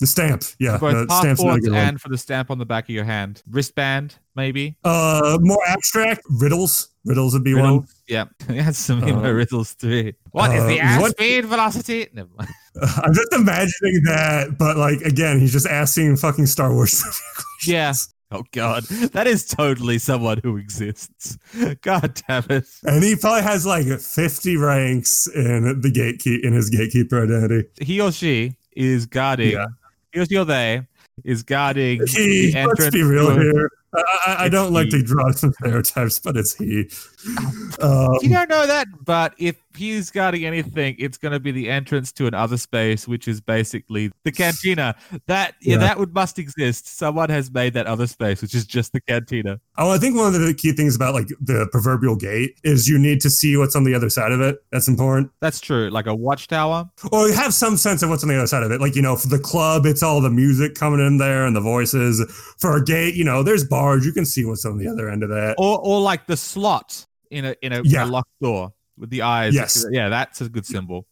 [0.00, 2.66] The stamp, yeah, for both the stamp's another passports and for the stamp on the
[2.66, 3.42] back of your hand.
[3.48, 4.76] Wristband, maybe.
[4.84, 6.88] Uh, more abstract riddles.
[7.06, 7.86] Riddles would be one.
[8.08, 10.14] Yeah, Yeah, that's some Uh, riddles too.
[10.32, 12.08] What is the uh, what- airspeed velocity?
[12.12, 12.48] Never mind.
[12.82, 17.02] I'm just imagining that, but like again, he's just asking fucking Star Wars.
[17.66, 17.94] Yeah.
[18.30, 21.38] Oh god, that is totally someone who exists.
[21.82, 22.66] God damn it.
[22.82, 27.68] and he probably has like 50 ranks in the gatekeep in his gatekeeper identity.
[27.80, 29.52] He or she is guarding.
[29.52, 29.66] Yeah.
[30.12, 30.82] He or she or they
[31.24, 33.70] is guarding He, the let's be real to- here.
[33.94, 34.90] I, I, I don't like he.
[34.92, 36.90] to draw some stereotypes, but it's he.
[37.80, 41.70] Um, You don't know that, but if he's guarding anything, it's going to be the
[41.70, 44.94] entrance to another space, which is basically the cantina.
[45.26, 45.80] That yeah, Yeah.
[45.80, 46.86] that would must exist.
[46.98, 49.58] Someone has made that other space, which is just the cantina.
[49.78, 52.98] oh, I think one of the key things about like the proverbial gate is you
[52.98, 54.58] need to see what's on the other side of it.
[54.70, 55.30] That's important.
[55.40, 55.88] That's true.
[55.88, 56.90] Like a watchtower.
[57.10, 58.80] Or you have some sense of what's on the other side of it.
[58.82, 61.60] Like, you know, for the club, it's all the music coming in there and the
[61.62, 62.20] voices.
[62.58, 63.83] For a gate, you know, there's bars.
[63.92, 65.54] You can see what's on the other end of that.
[65.58, 68.04] or or like the slot in a in a, Yeah.
[68.04, 69.54] a locked door with the eyes.
[69.54, 69.84] Yes.
[69.90, 71.06] yeah, that's a good symbol.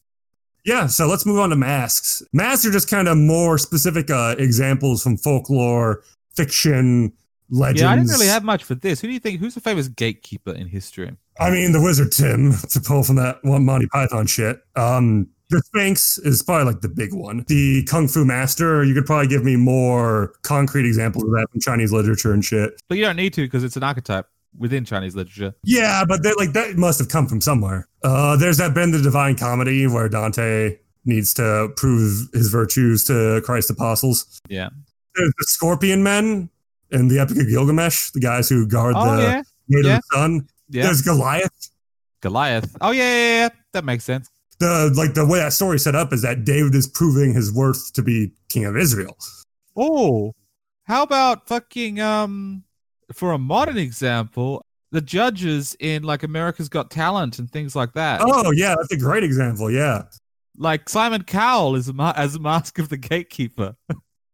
[0.65, 2.23] Yeah, so let's move on to masks.
[2.33, 6.03] Masks are just kind of more specific uh, examples from folklore,
[6.37, 7.13] fiction,
[7.51, 7.81] legends.
[7.83, 9.01] Yeah, I didn't really have much for this.
[9.01, 9.41] Who do you think?
[9.41, 11.17] Who's the famous gatekeeper in history?
[11.41, 14.61] I mean, the wizard Tim to pull from that one Monty Python shit.
[14.77, 17.45] Um, the Sphinx is probably like the big one.
[17.47, 21.61] The Kung Fu Master, you could probably give me more concrete examples of that from
[21.61, 22.81] Chinese literature and shit.
[22.89, 24.27] But you don't need to because it's an archetype.
[24.59, 25.55] within Chinese literature.
[25.65, 27.89] Yeah, but that, like that must have come from somewhere.
[28.03, 33.41] Uh, there's that been the Divine Comedy where Dante needs to prove his virtues to
[33.45, 34.41] Christ's apostles.
[34.49, 34.69] Yeah.
[35.15, 36.49] There's the Scorpion Men
[36.91, 40.01] in the Epic of Gilgamesh, the guys who guard Oh the yeah, yeah.
[40.13, 40.49] Sun.
[40.69, 40.83] yeah.
[40.85, 41.71] There's Goliath.
[42.21, 42.77] Goliath.
[42.81, 43.49] Oh yeah, yeah, yeah.
[43.73, 44.31] That makes sense.
[44.63, 47.93] The like the way that story set up is that David is proving his worth
[47.95, 49.17] to be king of Israel.
[49.77, 50.35] Oh,
[50.85, 52.63] how about fucking um
[53.13, 58.21] for a modern example, the judges in like America's Got Talent and things like that.
[58.23, 59.69] Oh yeah, that's a great example.
[59.71, 60.03] Yeah,
[60.57, 63.75] Like Simon Cowell is a ma- as a mask of the gatekeeper.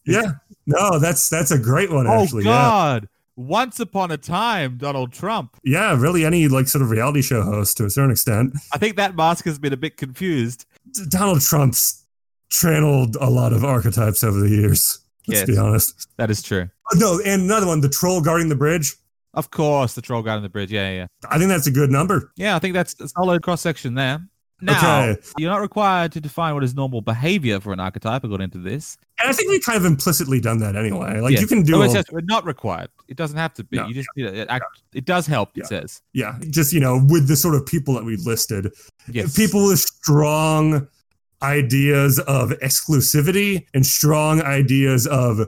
[0.04, 0.32] yeah.
[0.66, 2.42] No, that's that's a great one actually.
[2.42, 3.08] oh God!
[3.38, 5.56] Once upon a time, Donald Trump.
[5.62, 5.96] Yeah.
[5.96, 8.52] Really, any like sort of reality show host to a certain extent.
[8.72, 10.66] I think that mask has been a bit confused.
[11.08, 12.04] Donald Trump's
[12.50, 14.98] channeled a lot of archetypes over the years.
[15.28, 15.46] Let's Yes.
[15.50, 16.08] be honest.
[16.16, 16.68] That is true.
[16.92, 18.96] Oh, no, and another one, the troll guarding the bridge.
[19.34, 20.72] Of course, the troll on the bridge.
[20.72, 21.06] Yeah, yeah, yeah.
[21.30, 22.32] I think that's a good number.
[22.36, 24.20] Yeah, I think that's a solid cross section there.
[24.60, 25.20] Now, Okay.
[25.38, 28.96] you're not required to define what is normal behavior for an archetype according to this.
[29.20, 31.20] And I think we've kind of implicitly done that anyway.
[31.20, 31.40] Like Yes.
[31.42, 32.88] you can do, Oh, it says we're not required.
[33.06, 33.76] It doesn't have to be.
[33.76, 33.86] No.
[33.86, 35.50] You just you know, it, act, it does help.
[35.54, 35.62] Yeah.
[35.62, 38.72] It says yeah, just you know, with the sort of people that we listed,
[39.10, 39.36] yes.
[39.36, 40.88] people with strong
[41.40, 45.38] ideas of exclusivity and strong ideas of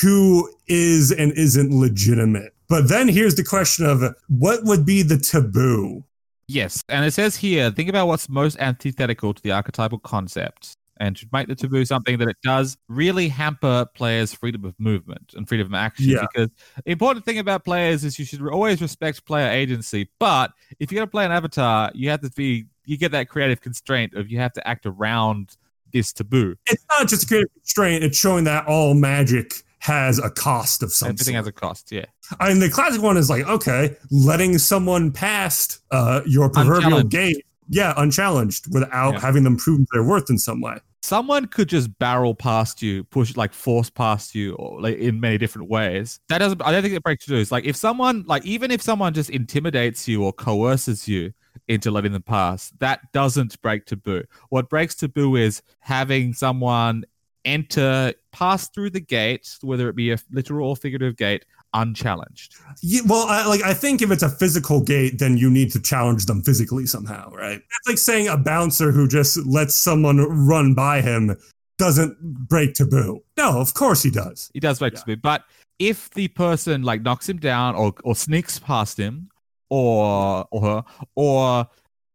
[0.00, 2.54] who is and isn't legitimate.
[2.68, 6.04] But then here's the question of what would be the taboo?
[6.48, 11.16] Yes, and it says here, think about what's most antithetical to the archetypal concept, and
[11.16, 15.46] should make the taboo something that it does really hamper players' freedom of movement and
[15.46, 16.08] freedom of action.
[16.08, 16.22] Yeah.
[16.22, 16.48] Because
[16.84, 20.08] the important thing about players is you should always respect player agency.
[20.18, 23.60] But if you're gonna play an avatar, you have to be you get that creative
[23.60, 25.56] constraint of you have to act around
[25.92, 26.56] this taboo.
[26.66, 30.92] It's not just a creative constraint, it's showing that all magic has a cost of
[30.92, 31.14] something.
[31.14, 31.44] Everything sort.
[31.44, 31.90] has a cost.
[31.90, 32.04] Yeah.
[32.38, 37.44] I mean, the classic one is like, okay, letting someone past uh, your proverbial gate,
[37.68, 39.20] yeah, unchallenged, without Yeah.
[39.20, 40.76] having them prove their worth in some way.
[41.02, 45.38] someone could just barrel past you, push like force past you, or like in many
[45.38, 46.20] different ways.
[46.28, 46.60] That doesn't.
[46.62, 47.50] I don't think it breaks news.
[47.50, 51.32] Like if someone, like even if someone just intimidates you or coerces you
[51.66, 54.24] into letting them pass, that doesn't break taboo.
[54.50, 57.04] What breaks taboo is having someone
[57.44, 62.54] enter, pass through the gate, whether it be a literal or figurative gate, unchallenged.
[62.82, 65.80] Yeah, well, I, like I think if it's a physical gate, then you need to
[65.80, 67.58] challenge them physically somehow, right?
[67.60, 71.36] That's like saying a bouncer who just lets someone run by him
[71.78, 73.22] doesn't break taboo.
[73.36, 74.50] No, of course he does.
[74.52, 75.00] He does break Yeah.
[75.00, 75.16] taboo.
[75.16, 75.44] But
[75.78, 79.28] if the person like knocks him down or or sneaks past him
[79.68, 81.68] or or her or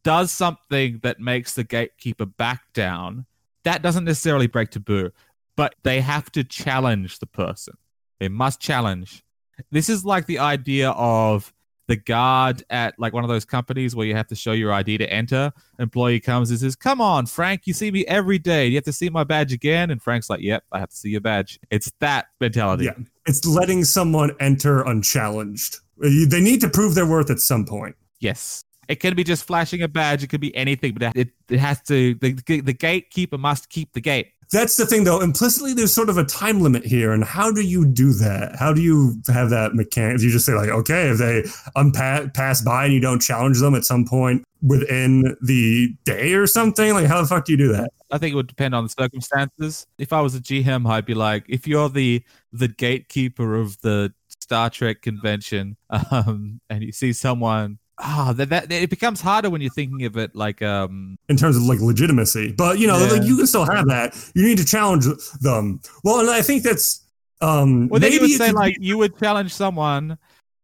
[0.03, 3.25] does something that makes the gatekeeper back down,
[3.63, 5.11] that doesn't necessarily break taboo.
[5.55, 7.75] But they have to challenge the person.
[8.19, 9.23] They must challenge.
[9.71, 11.53] This is like the idea of
[11.87, 14.97] the guard at like one of those companies where you have to show your ID
[14.99, 15.51] to enter.
[15.79, 18.67] Employee comes and says, Come on, Frank, you see me every day.
[18.67, 19.91] You have to see my badge again.
[19.91, 21.59] And Frank's like, Yep, I have to see your badge.
[21.69, 22.85] It's that mentality.
[22.85, 22.95] Yeah,
[23.25, 25.77] it's letting someone enter unchallenged.
[26.03, 27.95] Uh, they need to prove their worth at some point.
[28.19, 28.63] Yes.
[28.87, 30.23] It can be just flashing a badge.
[30.23, 34.01] It could be anything, but it, it has to, the, the gatekeeper must keep the
[34.01, 34.31] gate.
[34.51, 35.19] That's the thing, though.
[35.19, 38.55] Implicitly, there's sort of a time limit here, and how do you do that?
[38.55, 40.21] How do you have that mechanic?
[40.21, 41.41] You just say like, okay, if they
[41.75, 46.45] unpa- pass by and you don't challenge them at some point within the day or
[46.45, 46.93] something?
[46.93, 47.89] Like, how the fuck do you do that?
[48.11, 49.87] I think it would depend on the circumstances.
[49.97, 54.13] If I was a GM, I'd be like, if you're the the gatekeeper of the
[54.39, 55.77] Star Trek convention,
[56.11, 60.17] um, and you see someone, ah, that, that it becomes harder when you're thinking of
[60.17, 62.51] it like, um, in terms of like legitimacy.
[62.53, 63.13] But you know, Yeah.
[63.13, 64.15] like you can still have that.
[64.35, 65.05] You need to challenge
[65.41, 65.79] them.
[66.03, 67.01] Well, and I think that's
[67.41, 70.17] um well, then you would say like be- you would challenge someone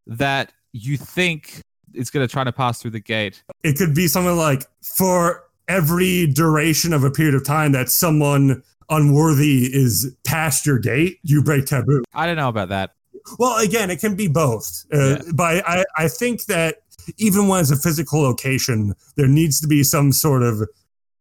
[0.06, 1.60] that you think
[1.94, 3.42] is going to try to pass through the gate.
[3.64, 8.62] it could be something like for every duration of a period of time that someone
[8.88, 12.02] unworthy is past your gate, you break taboo.
[12.14, 12.90] I don't know about that.
[13.38, 14.84] Well, again, it can be both.
[14.92, 15.22] Uh, Yeah.
[15.34, 16.82] But I, I think that
[17.18, 20.68] even when it's a physical location, there needs to be some sort of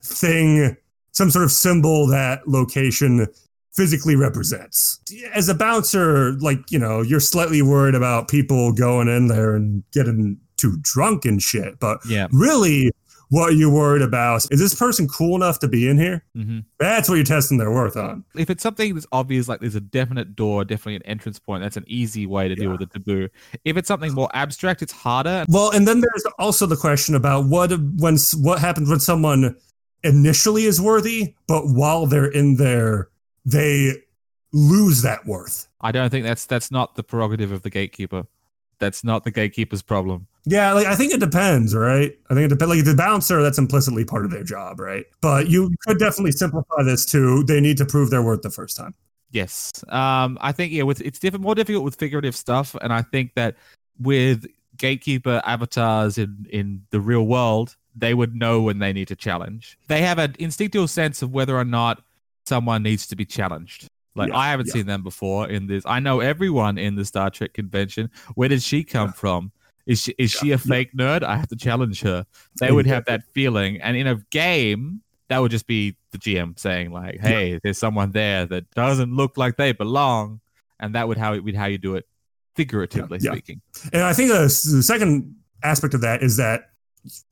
[0.03, 0.75] thing,
[1.11, 3.27] some sort of symbol that location
[3.73, 4.99] physically represents.
[5.33, 9.83] As a bouncer, like, you know, you're slightly worried about people going in there and
[9.93, 11.79] getting too drunk and shit.
[11.79, 12.27] But Yeah.
[12.31, 12.91] really,
[13.29, 16.23] what are you're worried about is this person cool enough to be in here?
[16.35, 18.23] hmm That's what you're testing their worth on.
[18.35, 21.77] if it's something that's obvious, like there's a definite door, definitely an entrance point, that's
[21.77, 22.71] an easy way to deal Yeah.
[22.71, 23.29] with a taboo.
[23.65, 25.45] If it's something more abstract, it's harder.
[25.47, 29.55] Well, and then there's also the question about what when what happens when someone
[30.03, 33.09] initially is worthy, but while they're in there,
[33.45, 33.93] they
[34.53, 35.67] lose that worth.
[35.81, 38.25] I don't think that's that's not the prerogative of the gatekeeper.
[38.79, 40.25] that's not the gatekeeper's problem.
[40.45, 42.17] Yeah, like I think it depends, right?
[42.29, 42.75] I think it depends.
[42.75, 45.05] Like the bouncer, that's implicitly part of their job, right?
[45.21, 48.77] But you could definitely simplify this to they need to prove their worth the first
[48.77, 48.93] time.
[49.31, 53.01] Yes, um, I think yeah, with it's different, more difficult with figurative stuff, and I
[53.03, 53.57] think that
[53.99, 54.45] with
[54.77, 59.77] gatekeeper avatars in in the real world, they would know when they need to challenge.
[59.87, 62.01] They have an instinctual sense of whether or not
[62.45, 63.87] someone needs to be challenged.
[64.15, 64.73] Like Yeah, I haven't yeah.
[64.73, 65.83] seen them before in this.
[65.85, 68.09] I know everyone in the Star Trek convention.
[68.33, 69.13] Where did she come Yeah.
[69.13, 69.51] from?
[69.89, 71.23] Is she is she Yeah, a fake nerd?
[71.23, 72.23] I have to challenge her.
[72.59, 76.59] They would have that feeling, and in a game, that would just be the GM
[76.59, 80.41] saying like, "Hey, there's someone there that doesn't look like they belong,"
[80.79, 82.07] and that would how it would how you do it,
[82.55, 83.33] figuratively Yeah, yeah.
[83.33, 83.61] speaking.
[83.91, 86.69] And I think the, the second aspect of that is that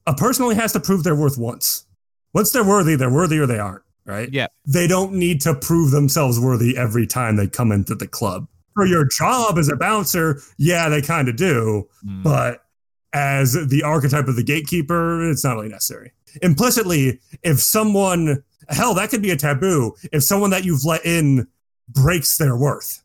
[0.08, 1.86] a person only has to prove their worth once.
[2.34, 4.30] Once they're worthy, they're worthy or they aren't, right?
[4.34, 4.48] Yeah.
[4.66, 8.48] They don't need to prove themselves worthy every time they come into the club.
[8.78, 11.90] For your job as a bouncer, yeah, they kind of do.
[12.06, 12.22] Mm.
[12.22, 12.64] But
[13.12, 16.12] as the archetype of the gatekeeper, it's not really necessary.
[16.44, 19.96] Implicitly, if someone, hell, that could be a taboo.
[20.12, 21.48] If someone that you've let in
[21.90, 23.02] breaks their worth,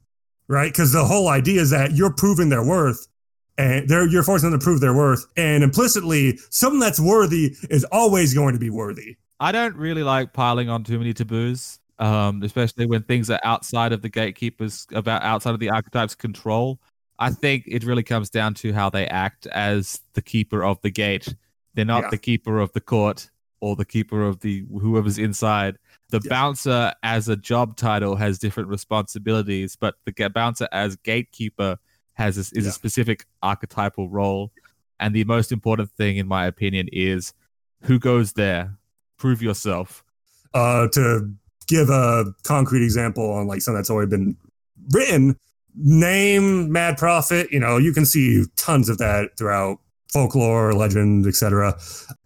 [0.47, 0.71] right?
[0.71, 3.09] Because the whole idea is that you're proving their worth
[3.57, 5.25] and they're, you're forcing them to prove their worth.
[5.39, 9.17] And implicitly, someone that's worthy is always going to be worthy.
[9.41, 13.93] I don't really like piling on too many taboos, um, especially when things are outside
[13.93, 16.81] of the gatekeepers, about outside of the archetype's control.
[17.19, 20.91] I think it really comes down to how they act as the keeper of the
[20.91, 21.35] gate.
[21.75, 22.11] They're not Yeah.
[22.11, 23.31] the keeper of the court
[23.61, 25.79] or the keeper of the whoever's inside.
[26.11, 26.29] The Yeah.
[26.31, 31.79] bouncer as a job title has different responsibilities, but the bouncer as gatekeeper
[32.15, 32.71] has a, is Yeah.
[32.71, 34.51] a specific archetypal role.
[34.99, 37.33] And the most important thing, in my opinion, is
[37.83, 38.79] who goes there.
[39.19, 40.03] Prove yourself.
[40.55, 41.33] uh, to
[41.67, 44.37] give a concrete example on like something that's already been
[44.91, 45.37] written,
[45.75, 47.51] name Mad Prophet.
[47.51, 49.79] You know, you can see tons of that throughout
[50.13, 51.79] folklore, legend, etc.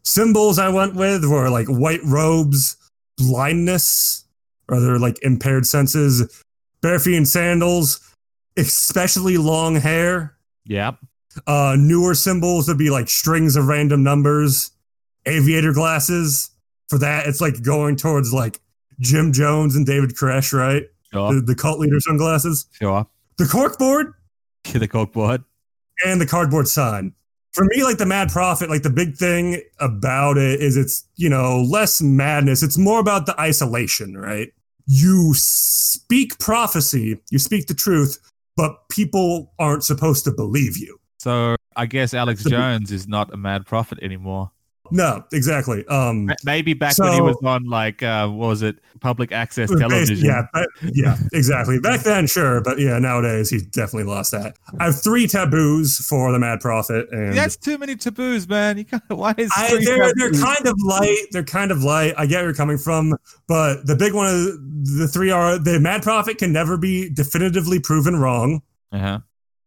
[0.02, 2.76] Symbols I went with were like white robes,
[3.16, 4.24] blindness,
[4.68, 6.44] or other like impaired senses,
[6.80, 8.00] bare feet and sandals,
[8.56, 10.36] especially long hair.
[10.66, 10.98] Yep.
[11.46, 14.70] Uh, newer symbols would be like strings of random numbers,
[15.26, 16.50] aviator glasses.
[16.88, 18.60] For that, it's like going towards like
[19.00, 20.84] Jim Jones and David Koresh, right?
[21.12, 21.34] Sure.
[21.34, 23.06] The, the cult leader sunglasses, Sure.
[23.38, 24.12] the corkboard,
[24.72, 25.44] the corkboard.
[26.04, 27.12] and the cardboard sign.
[27.52, 31.30] For me, like the Mad Prophet, like the big thing about it is it's, you
[31.30, 32.62] know, less madness.
[32.62, 34.52] It's more about the isolation, right?
[34.86, 38.18] You speak prophecy, you speak the truth,
[38.56, 40.98] but people aren't supposed to believe you.
[41.18, 44.50] So I guess Alex Jones is not a mad prophet anymore.
[44.90, 45.86] No, exactly.
[45.86, 50.24] Um, Maybe back when he was on like uh, what was it public access television?
[50.24, 51.78] Yeah, but- yeah, exactly.
[51.80, 54.56] Back then, sure, but yeah, nowadays he definitely lost that.
[54.78, 58.78] I have three taboos for the Mad Prophet, and That's too many taboos, man.
[58.78, 61.26] You can't, why is I, they're they're kind of light.
[61.30, 62.14] They're kind of light.
[62.16, 63.16] I get where you're coming from,
[63.46, 67.80] but the big one, of the three are the Mad Prophet can never be definitively
[67.80, 68.62] proven wrong,
[68.92, 69.20] uh-huh.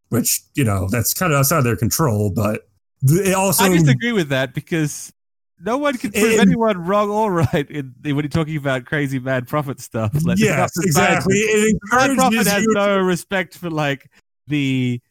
[0.10, 2.32] which you know that's kind of outside their control.
[2.34, 2.69] But
[3.04, 5.14] it also I disagree with that because
[5.64, 9.20] no one can prove In- anyone wrong or right in, when you're talking about crazy
[9.20, 10.12] mad prophet stuff.
[10.24, 11.36] Like, yes, exactly.
[11.36, 14.10] It Mad prophet has no respect for like
[14.48, 15.02] the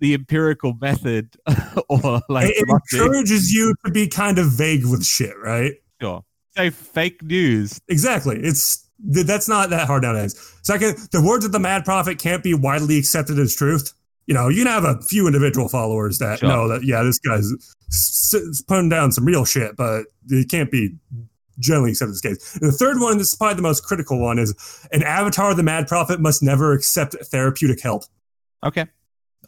[0.00, 1.34] the empirical method
[1.88, 2.96] or like it philosophy.
[2.98, 5.72] encourages you to be kind of vague with shit, right?
[6.00, 6.22] Sure.
[6.56, 7.80] Say fake news.
[7.88, 8.38] Exactly.
[8.40, 10.34] It's that's not that hard nowadays.
[10.62, 13.92] Second, the words of the mad prophet can't be widely accepted as truth.
[14.26, 16.48] You know, you can have a few individual followers that Sure.
[16.48, 17.52] know that yeah, this guy's
[18.66, 20.96] putting down some real shit, but it can't be
[21.58, 22.56] generally accepted as case.
[22.56, 24.54] And the third one, this is probably the most critical one, is
[24.92, 28.04] an avatar of the mad prophet must never accept therapeutic help.
[28.64, 28.86] Okay.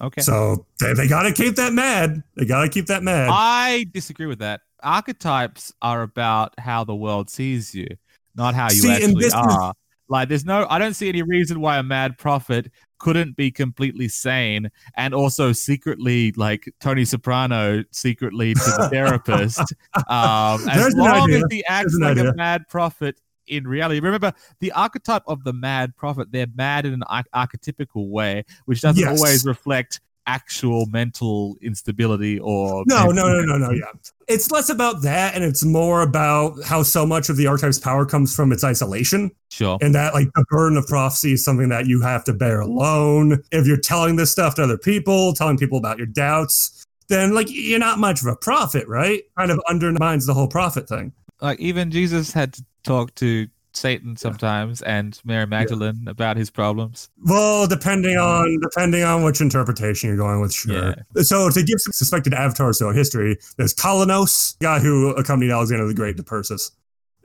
[0.00, 0.20] Okay.
[0.20, 2.22] So they, they got to keep that mad.
[2.36, 3.30] They got to keep that mad.
[3.32, 4.60] I disagree with that.
[4.82, 7.86] Archetypes are about how the world sees you,
[8.34, 9.72] not how you See, actually this is- are.
[10.08, 14.08] Like, there's no, I don't see any reason why a mad prophet couldn't be completely
[14.08, 19.60] sane and also secretly, like Tony Soprano, secretly to the therapist.
[20.08, 24.00] Um, as There's long as he acts There's like a mad prophet in reality.
[24.00, 28.80] Remember, the archetype of the mad prophet, they're mad in an arch- archetypical way, which
[28.80, 29.18] doesn't Yes.
[29.18, 33.70] always reflect actual mental instability or No, no, no, no, no.
[33.70, 33.84] Yeah.
[34.28, 38.04] It's less about that and it's more about how so much of the archetype's power
[38.04, 39.78] comes from its isolation Sure.
[39.80, 43.42] and that, like, the burden of prophecy is something that you have to bear alone.
[43.52, 47.46] If you're telling this stuff to other people, telling people about your doubts, then, like,
[47.50, 49.22] you're not much of a prophet, right?
[49.38, 51.12] Kind of undermines the whole prophet thing.
[51.40, 53.46] Like even Jesus had to talk to
[53.76, 57.10] Satan sometimes and Mary Magdalene about his problems.
[57.24, 60.94] Well, depending on depending on which interpretation you're going with, sure.
[61.16, 65.94] So to give some suspected avatars so history, there's Kalanos, guy who accompanied Alexander the
[65.94, 66.72] Great to Persis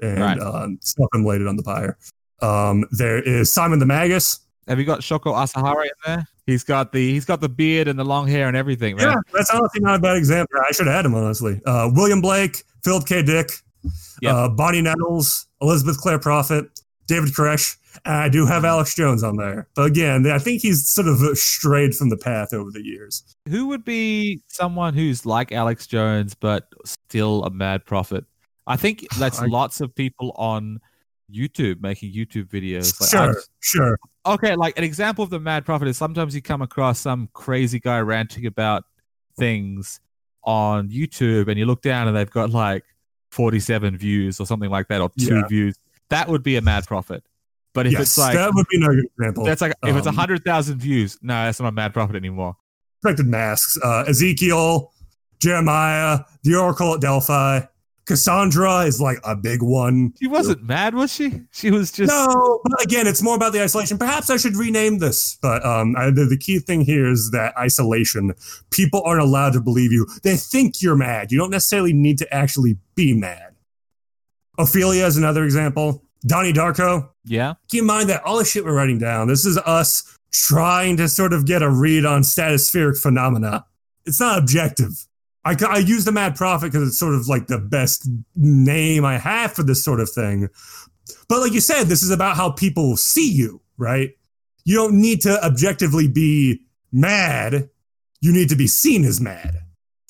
[0.02, 0.40] and Right.
[0.40, 1.98] um, stuff him laid it on the pyre.
[2.42, 4.40] Um, there is Simon the Magus.
[4.68, 6.28] Have you got Shoko Asahara in there?
[6.48, 9.08] He's got the he's got the beard and the long hair and everything, man.
[9.10, 10.60] Yeah, that's honestly not a bad example.
[10.68, 11.62] I should have had him honestly.
[11.66, 13.22] Uh, William Blake, Philip K.
[13.24, 13.52] Dick,
[14.22, 14.34] Yep.
[14.34, 16.66] uh, Bonnie Nettles, Elizabeth Clare Prophet,
[17.08, 17.78] David Koresh.
[18.06, 21.94] I do have Alex Jones on there, but again, I think he's sort of strayed
[21.96, 23.24] from the path over the years.
[23.50, 28.24] Who would be someone who's like Alex Jones but still a mad prophet?
[28.68, 30.80] I think that's I- lots of people on
[31.34, 33.00] YouTube making YouTube videos.
[33.02, 34.00] Like, sure, I've- sure.
[34.26, 37.80] okay, like an example of the mad prophet is sometimes you come across some crazy
[37.80, 38.84] guy ranting about
[39.38, 40.00] things
[40.44, 42.84] on YouTube and you look down and they've got like
[43.32, 45.48] 47 views or something like that or two Yeah.
[45.48, 45.76] views.
[46.10, 47.24] That would be a mad prophet.
[47.74, 49.46] But if yes, it's like that would be no good example.
[49.46, 52.58] that's like if it's um, 100,000 views, no, that's not a mad prophet anymore.
[53.02, 53.78] Expected masks.
[53.82, 54.92] Uh, Ezekiel,
[55.40, 57.62] Jeremiah, the Oracle at Delphi,
[58.06, 60.14] Cassandra is like a big one.
[60.20, 61.42] She wasn't mad, was she?
[61.52, 63.98] She was just No, but again, it's more about the isolation.
[63.98, 65.38] Perhaps I should rename this.
[65.42, 68.34] But um, I, the, the key thing here is that isolation.
[68.72, 70.08] People aren't allowed to believe you.
[70.24, 71.32] They think you're mad.
[71.32, 73.56] You don't necessarily need to actually be mad.
[74.58, 76.04] Ophelia is another example.
[76.26, 77.10] Donnie Darko.
[77.26, 77.56] yeah.
[77.70, 81.10] Keep in mind that all the shit we're writing down, this is us trying to
[81.10, 83.66] sort of get a read on stratospheric phenomena.
[84.06, 85.08] It's not objective.
[85.44, 89.18] I, I use the Mad Prophet because it's sort of like the best name I
[89.18, 90.50] have for this sort of thing.
[91.28, 94.12] But like you said, this is about how people see you, right?
[94.66, 96.62] You don't need to objectively be
[96.92, 97.70] mad.
[98.20, 99.56] You need to be seen as mad.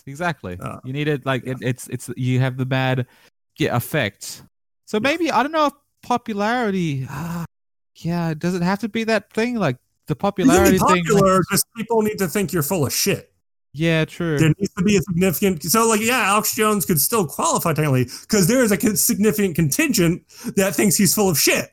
[0.06, 0.58] Exactly.
[0.60, 3.08] Uh, you need it like it, it's it's you have the bad
[3.58, 4.44] yeah, effect.
[4.86, 7.06] So maybe I don't know if popularity.
[7.10, 7.46] ah,
[7.98, 9.78] yeah, does it have to be that thing like
[10.08, 11.04] the popularity be thing?
[11.06, 13.31] popular, just people need to think you're full of shit.
[13.74, 14.38] Yeah, true.
[14.38, 18.06] there needs to be a significant so like yeah alex jones could still qualify technically
[18.22, 20.24] because there is a significant contingent
[20.56, 21.70] that thinks he's full of shit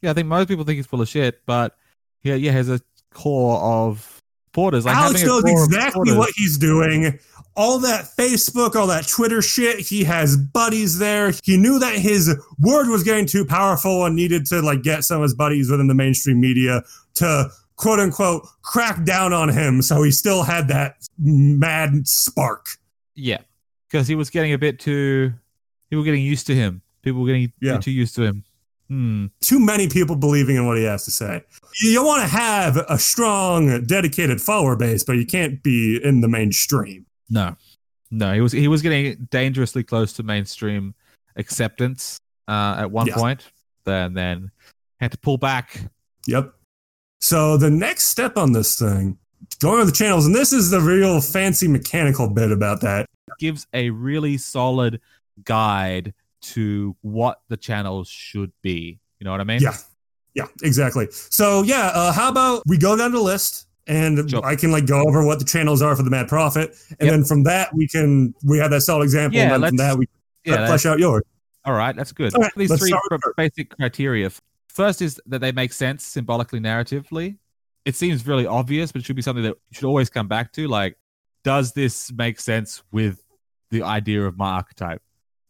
[0.00, 1.76] Yeah, I think most people think he's full of shit, but
[2.22, 2.80] yeah, yeah, has a
[3.12, 4.84] core of supporters.
[4.84, 7.18] Like alex knows exactly what he's doing
[7.56, 12.34] all that facebook all that twitter shit he has buddies there he knew that his
[12.60, 15.88] word was getting too powerful and needed to like get some of his buddies within
[15.88, 16.82] the mainstream media
[17.14, 22.66] to quote unquote crack down on him so he still had that mad spark
[23.14, 23.38] Yeah,
[23.88, 25.32] because he was getting a bit too.
[25.88, 26.82] People were getting used to him.
[27.02, 27.78] People were getting Yeah.
[27.78, 28.44] too used to him.
[28.88, 29.26] Hmm.
[29.40, 31.42] too many people believing in what he has to say.
[31.80, 36.28] You want to have a strong, dedicated follower base, but you can't be in the
[36.28, 37.06] mainstream.
[37.28, 37.56] No,
[38.10, 40.94] no, he was he was getting dangerously close to mainstream
[41.36, 42.18] acceptance
[42.48, 43.46] uh, at one point.
[43.84, 44.50] Then then
[44.98, 45.80] had to pull back.
[46.26, 46.52] Yep.
[47.20, 49.18] So the next step on this thing,
[49.60, 53.06] going on the channels, and this is the real fancy mechanical bit about that.
[53.38, 55.00] Gives a really solid
[55.44, 58.98] guide to what the channels should be.
[59.18, 59.60] You know what I mean?
[59.60, 59.76] Yeah.
[60.34, 61.08] Yeah, exactly.
[61.10, 64.44] So yeah, uh, how about we go down the list and Sure.
[64.44, 67.10] I can like go over what the channels are for the Mad Prophet, and Yep.
[67.10, 69.98] then from that we can we have that solid example, Yeah, and then from that
[69.98, 70.06] we
[70.44, 71.22] Yeah, flesh out yours.
[71.64, 72.34] All right, that's good.
[72.34, 73.34] All right, These three start b- with her.
[73.36, 74.30] basic criteria.
[74.80, 77.36] First is that they make sense symbolically, narratively.
[77.84, 80.52] It seems really obvious, but it should be something that you should always come back
[80.54, 80.66] to.
[80.68, 80.96] Like,
[81.44, 83.22] does this make sense with
[83.70, 85.02] the idea of my archetype?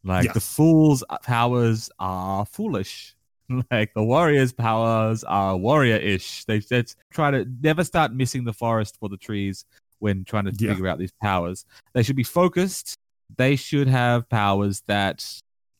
[0.02, 0.32] Like, Yeah.
[0.32, 3.14] the fool's powers are foolish.
[3.70, 6.44] Like the warrior's powers are warrior-ish.
[6.46, 9.64] They just try to never start missing the forest for the trees
[10.00, 10.72] when trying to Yeah.
[10.72, 11.64] figure out these powers.
[11.92, 12.96] They should be focused.
[13.36, 15.24] They should have powers that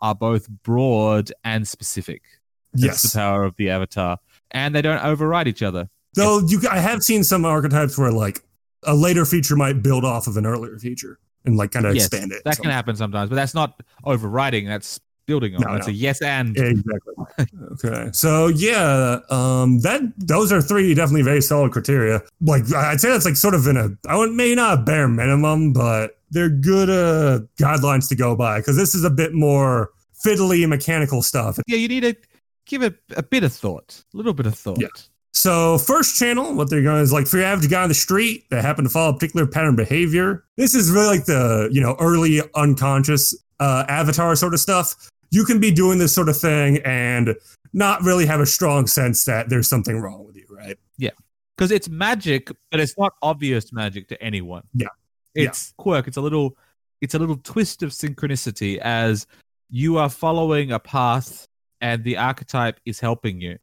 [0.01, 2.22] are both broad and specific.
[2.73, 3.03] That's Yes.
[3.12, 4.18] the power of the avatar,
[4.53, 5.89] and they don't override each other.
[6.14, 8.43] Though you, I have seen some archetypes where like
[8.85, 12.07] a later feature might build off of an earlier feature and like kind of Yes,
[12.07, 12.43] expand it.
[12.45, 14.66] That can happen sometimes, but that's not overriding.
[14.66, 15.61] That's building on.
[15.62, 15.93] No, that's no.
[15.93, 16.57] a yes and.
[16.57, 17.14] exactly.
[17.73, 22.23] okay, so yeah, um, that those are three definitely very solid criteria.
[22.41, 25.07] Like I'd say that's like sort of in a, I would maybe not a bare
[25.09, 29.91] minimum, but they're good uh, guidelines to go by because this is a bit more
[30.25, 31.59] fiddly mechanical stuff.
[31.66, 32.14] Yeah, you need to
[32.66, 34.80] give it a bit of thought, a little bit of thought.
[34.80, 34.88] Yeah.
[35.32, 38.44] So first channel, what they're going is like for your average guy on the street
[38.50, 40.44] that happen to follow a particular pattern of behavior.
[40.56, 45.11] This is really like the you know early unconscious uh, avatar sort of stuff.
[45.30, 47.36] You can be doing this sort of thing and
[47.72, 50.76] not really have a strong sense that there's something wrong with you, right?
[50.98, 51.11] Yeah,
[51.56, 54.64] because it's magic, but it's not obvious magic to anyone.
[54.74, 54.88] Yeah.
[55.34, 55.44] Yeah.
[55.44, 56.08] it's quirk.
[56.08, 56.56] It's a little,
[57.00, 59.26] it's a little twist of synchronicity as
[59.68, 61.46] you are following a path
[61.81, 63.59] and the archetype is helping you.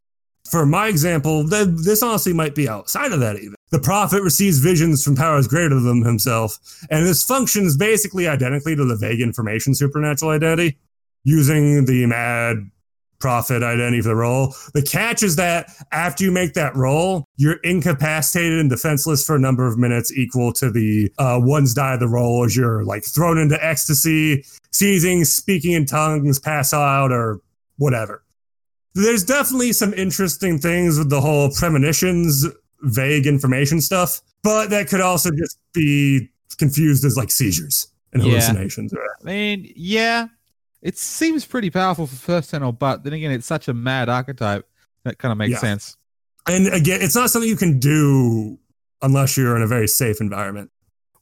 [0.49, 3.55] For my example, th- this honestly might be outside of that even.
[3.71, 6.57] The prophet receives visions from powers greater than himself,
[6.89, 10.77] and this functions basically identically to the vague information supernatural identity,
[11.25, 12.69] using the mad
[13.19, 14.53] prophet identity for the role.
[14.73, 19.39] The catch is that after you make that roll, you're incapacitated and defenseless for a
[19.39, 23.03] number of minutes equal to the uh, ones die of the roll as you're like
[23.03, 27.41] thrown into ecstasy, seizing, speaking in tongues, pass out, or
[27.77, 28.23] whatever.
[28.93, 32.45] There's definitely some interesting things with the whole premonitions,
[32.81, 38.29] vague information stuff, but that could also just be confused as like seizures and Yeah.
[38.29, 38.93] hallucinations.
[38.93, 40.27] I mean, yeah,
[40.81, 44.67] it seems pretty powerful for first channel, but then again, it's such a mad archetype
[45.03, 45.59] that kind of makes Yeah.
[45.59, 45.97] sense.
[46.47, 48.57] And again, it's not something you can do
[49.01, 50.71] unless you're in a very safe environment.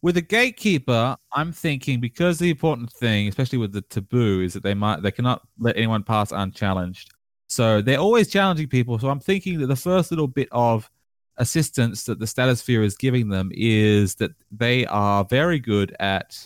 [0.06, 4.62] With a gatekeeper, I'm thinking because the important thing, especially with the taboo, is that
[4.62, 7.10] they might they cannot let anyone pass unchallenged.
[7.47, 8.99] So they're always challenging people.
[8.99, 10.91] So I'm thinking that the first little bit of
[11.38, 16.38] assistance that the statosphere is giving them is that they are very good at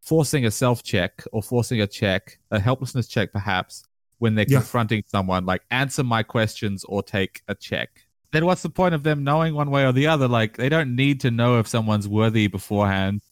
[0.00, 3.82] forcing a self check or forcing a check, a helplessness check perhaps,
[4.18, 4.58] when they're Yeah.
[4.58, 8.07] confronting someone, like answer my questions or take a check.
[8.32, 10.28] Then what's the point of them knowing one way or the other?
[10.28, 13.22] Like they don't need to know if someone's worthy beforehand.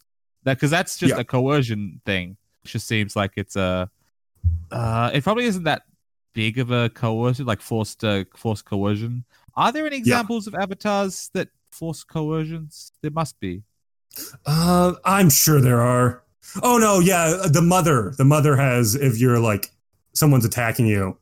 [0.44, 1.20] That because that's just Yeah.
[1.20, 2.36] a coercion thing.
[2.64, 3.90] It just seems like it's a.
[4.70, 5.82] Uh, it probably isn't that
[6.32, 9.24] big of a coercion, like forced uh, forced coercion.
[9.54, 12.92] Are there any examples of avatars that force coercions?
[13.02, 13.62] There must be.
[14.46, 16.22] Uh, I'm sure there are.
[16.62, 18.14] Oh no, yeah, the mother.
[18.16, 19.70] The mother has if you're like
[20.14, 21.18] someone's attacking you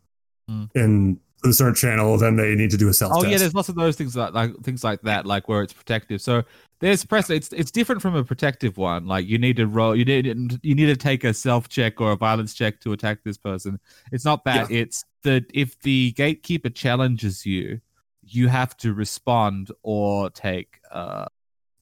[0.48, 0.64] Hmm.
[0.74, 3.30] in the certain channel, then they need to do a self Oh test.
[3.32, 6.20] yeah, there's lots of those things like, like things like that, like where it's protective.
[6.20, 6.42] So
[6.80, 7.30] there's press.
[7.30, 9.06] It's it's different from a protective one.
[9.06, 9.94] Like you need to roll.
[9.94, 10.26] You need
[10.62, 13.78] you need to take a self check or a violence check to attack this person.
[14.12, 14.70] It's not that.
[14.70, 17.80] It's that if the gatekeeper challenges you,
[18.22, 21.26] you have to respond or take uh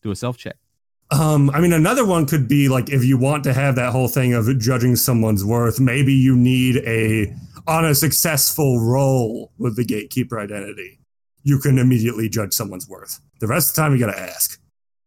[0.03, 0.57] do a self check.
[1.11, 4.09] Um, I mean, another one could be like if you want to have that whole
[4.09, 7.35] thing of judging someone's worth, maybe you need a
[7.67, 10.99] on a successful role with the gatekeeper identity.
[11.45, 13.21] You can immediately judge someone's worth.
[13.41, 14.61] The rest of the time, you got to ask.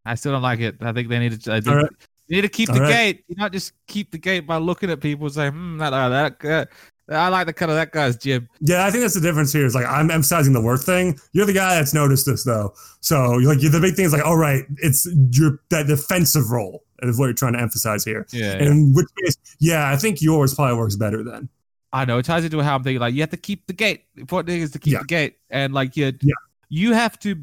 [0.06, 0.76] I still don't like it.
[0.82, 1.54] I think they need to.
[1.54, 1.92] I think right.
[2.30, 2.92] they need to keep All the right.
[2.92, 3.24] gate.
[3.28, 6.10] You not just keep the gate by looking at people and saying, "Hmm, that, uh,
[6.10, 6.66] that, uh,
[7.10, 9.66] I like the cut of that guy's jib." Yeah, I think that's the difference here.
[9.66, 11.18] Is like I'm emphasizing the worth thing.
[11.32, 12.74] You're the guy that's noticed this though.
[13.00, 16.84] So you're like the big thing is like, all right, it's your that defensive role
[17.00, 18.28] is what you're trying to emphasize here.
[18.32, 18.54] Yeah.
[18.54, 21.50] And in which case, yeah, I think yours probably works better then.
[21.96, 23.00] I know it ties into how I'm thinking.
[23.00, 24.04] Like you have to keep the gate.
[24.18, 25.00] Important thing is to keep Yeah.
[25.00, 26.34] the gate, and like you, Yeah.
[26.70, 27.36] you have to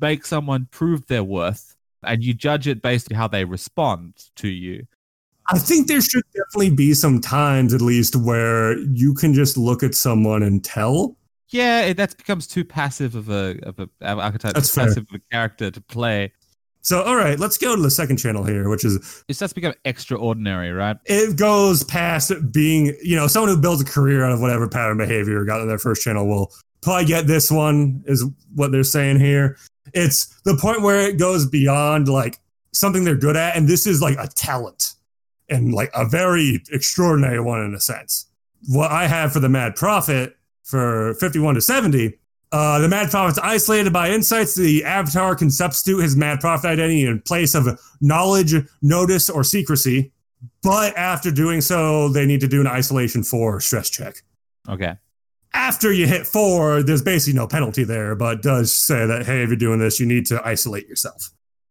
[0.00, 4.48] make someone prove their worth, and you judge it based on how they respond to
[4.48, 4.86] you.
[5.52, 9.82] I think there should definitely be some times at least where you can just look
[9.82, 11.16] at someone and tell.
[11.50, 14.86] Yeah, it, that becomes too passive of a of a of archetype, That's too fair.
[14.88, 16.32] passive of a character to play.
[16.84, 19.54] So, all right, let's go to the second channel here, which is It starts to
[19.54, 20.96] become extraordinary, right?
[21.04, 24.98] it goes past being, you know, someone who builds a career out of whatever pattern
[24.98, 28.24] behavior got in their first channel will probably get this one, is
[28.54, 29.56] what they're saying here.
[29.94, 32.40] It's the point where it goes beyond like
[32.72, 34.94] something they're good at, and this is like a talent
[35.48, 38.26] and like a very extraordinary one in a sense.
[38.68, 42.18] What I have for the Mad Prophet for 51 to 70
[42.52, 44.54] uh, the Mad Prophet's isolated by insights.
[44.54, 47.66] The Avatar can substitute his Mad Prophet identity in place of
[48.00, 50.12] knowledge, notice, or secrecy.
[50.62, 54.16] But after doing so, they need to do an isolation four stress check.
[54.68, 54.96] Okay.
[55.54, 59.48] After you hit four, there's basically no penalty there, but does say that, hey, if
[59.48, 61.30] you're doing this, you need to isolate yourself.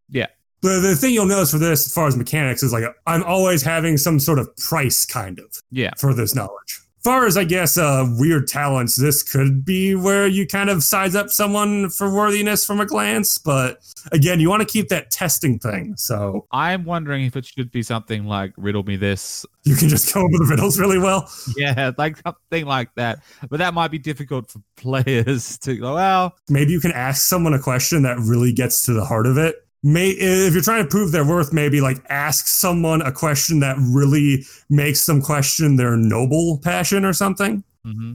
[0.09, 0.27] Yeah.
[0.61, 3.63] But the thing you'll notice for this, as far as mechanics, is like I'm always
[3.63, 5.91] having some sort of price, kind of Yeah.
[5.97, 6.79] for this knowledge.
[7.03, 11.15] Far as I guess uh, weird talents, this could be where you kind of size
[11.15, 13.37] up someone for worthiness from a glance.
[13.37, 13.79] But
[14.11, 17.81] again, you want to keep that testing thing, so I'm wondering if it should be
[17.81, 19.45] something like riddle me this.
[19.63, 21.29] you can just go over the riddles really well.
[21.55, 23.19] Yeah, like something like that.
[23.49, 27.53] But that might be difficult for players to go, well, Maybe you can ask someone
[27.53, 29.55] a question that really gets to the heart of it.
[29.83, 33.77] May if you're trying to prove their worth, maybe like ask someone a question that
[33.79, 37.63] really makes them question their noble passion or something.
[37.83, 38.13] hmm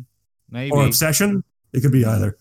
[0.48, 0.70] maybe.
[0.70, 1.42] or obsession.
[1.72, 2.38] It could be either.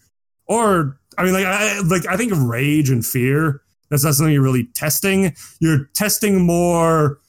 [0.47, 3.61] Or I mean, like I like I think of rage and fear.
[3.89, 5.35] That's not something you're really testing.
[5.59, 7.19] You're testing more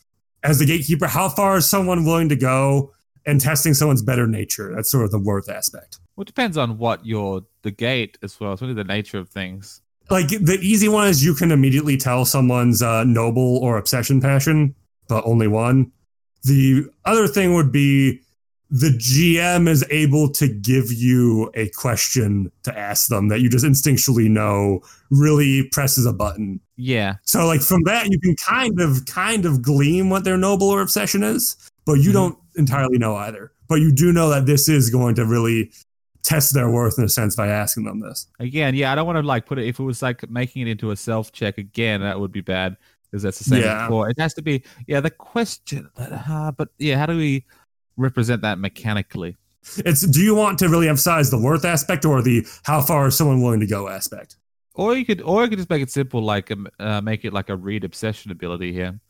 [0.42, 1.06] as the gatekeeper.
[1.06, 2.92] How far is someone willing to go?
[3.28, 4.72] And testing someone's better nature.
[4.74, 5.98] That's sort of the worth aspect.
[6.14, 8.52] Well, it depends on what your the gate as well.
[8.52, 9.82] It's really the nature of things.
[10.10, 14.74] Like the easy one is you can immediately tell someone's uh, noble or obsession passion,
[15.08, 15.90] but only one.
[16.44, 18.20] The other thing would be
[18.70, 23.64] the GM is able to give you a question to ask them that you just
[23.64, 24.80] instinctually know
[25.10, 26.60] really presses a button.
[26.76, 27.14] Yeah.
[27.22, 30.82] So like from that you can kind of kind of glean what their noble or
[30.82, 32.14] obsession is, but you Mhm.
[32.14, 33.52] don't entirely know either.
[33.68, 35.70] But you do know that this is going to really
[36.26, 38.26] test their worth in a sense by asking them this.
[38.40, 39.66] Again, yeah, I don't want to like put it.
[39.66, 42.76] If it was like making it into a self check again, that would be bad
[43.04, 43.88] because that's the same Yeah.
[44.08, 45.88] It has to be, yeah, the question.
[45.96, 47.44] Uh, but yeah, how do we
[47.96, 49.36] represent that mechanically?
[49.78, 53.16] It's do you want to really emphasize the worth aspect or the how far is
[53.16, 54.36] someone willing to go aspect?
[54.74, 57.32] Or you could, or you could just make it simple, like um, uh, make it
[57.32, 59.00] like a read obsession ability here.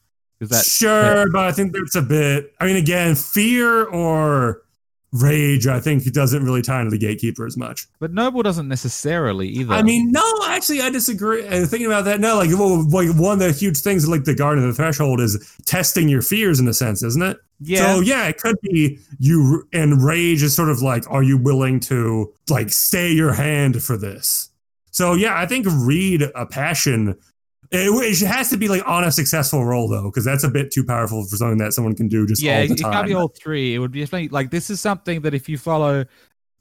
[0.41, 2.53] Is that sure, but I think that's a bit.
[2.61, 4.63] I mean, again, fear or
[5.13, 7.87] rage, I think, doesn't really tie into the gatekeeper as much.
[7.99, 9.75] But noble doesn't necessarily either.
[9.75, 11.47] I mean, no, actually, I disagree.
[11.47, 14.35] Uh, thinking about that, no, like, well, like one of the huge things, like the
[14.35, 17.39] guard of the threshold, is testing your fears in a sense, isn't it?
[17.61, 21.39] yeah, So yeah, it could be you, and rage is sort of like, are you
[21.39, 24.51] willing to like stay your hand for this?
[24.91, 27.17] So yeah, I think read a passion.
[27.71, 30.71] It, it has to be like on a successful roll though, because that's a bit
[30.71, 33.07] too powerful for something that someone can do just yeah, all it, the it can't
[33.07, 33.75] be all three.
[33.75, 36.05] It would be definitely like this is something that if you follow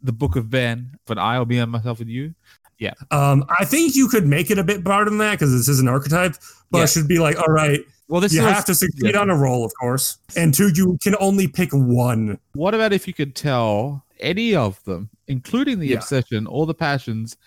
[0.02, 2.34] the Book of Ben, but I'll be on myself with you.
[2.78, 2.94] Yeah.
[3.10, 5.80] Um, I think you could make it a bit broader than that because this is
[5.80, 6.36] an archetype,
[6.72, 6.84] but Yeah.
[6.84, 7.80] it should be like, all right,
[8.10, 9.20] Well, this you have to succeed yeah.
[9.22, 12.38] on a roll, of course, and two, you can only pick one.
[12.54, 15.98] What about if you could tell any of them, including the Yeah.
[15.98, 17.38] obsession or the passions,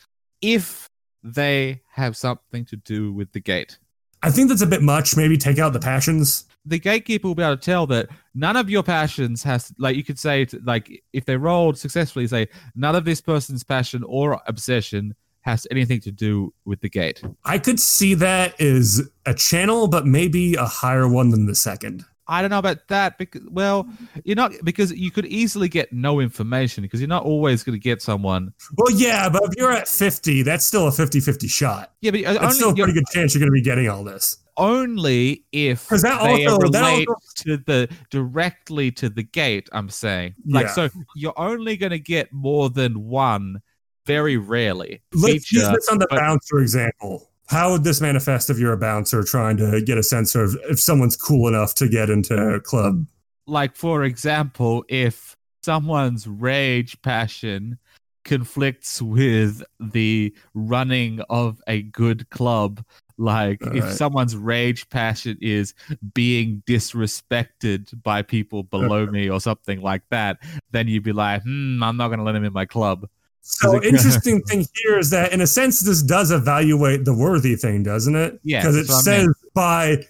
[0.40, 0.88] if
[1.34, 3.78] they have something to do with the gate?
[4.22, 5.16] I think that's a bit much.
[5.16, 6.44] Maybe take out the passions.
[6.66, 10.04] The gatekeeper will be able to tell that none of your passions has, like, you
[10.04, 14.42] could say, to, like, if they rolled successfully, say, none of this person's passion or
[14.46, 17.22] obsession has anything to do with the gate.
[17.44, 22.04] I could see that as a channel, but maybe a higher one than the second.
[22.28, 23.88] I don't know about that because well,
[24.24, 27.82] you're not because you could easily get no information because you're not always going to
[27.82, 28.52] get someone.
[28.76, 31.92] Well, yeah, but if you're at 50, that's still a 50 50 shot.
[32.02, 34.04] Yeah, but uh, That's still a pretty good chance you're going to be getting all
[34.04, 34.38] this.
[34.58, 39.68] only if that they also- that relate also- to the directly to the gate.
[39.72, 40.72] I'm saying, like, Yeah.
[40.72, 43.62] so you're only going to get more than one,
[44.04, 45.00] very rarely.
[45.14, 47.30] Let's use this on the but- bouncer example.
[47.48, 50.78] How would this manifest if you're a bouncer trying to get a sense of if
[50.78, 53.06] someone's cool enough to get into a club?
[53.48, 57.78] like for example, if someone's rage passion
[58.24, 62.84] conflicts with the running of a good club,
[63.16, 63.96] like if Alright.
[63.96, 65.74] someone's rage passion is
[66.14, 70.38] being disrespected by people below me or something like that,
[70.70, 73.08] then you'd be like, hmm, I'm not going to let him in my club.
[73.42, 77.56] So, it- interesting thing here is that, in a sense, this does evaluate the worthy
[77.56, 78.38] thing, doesn't it?
[78.42, 80.06] Yeah, Because it that's what I says by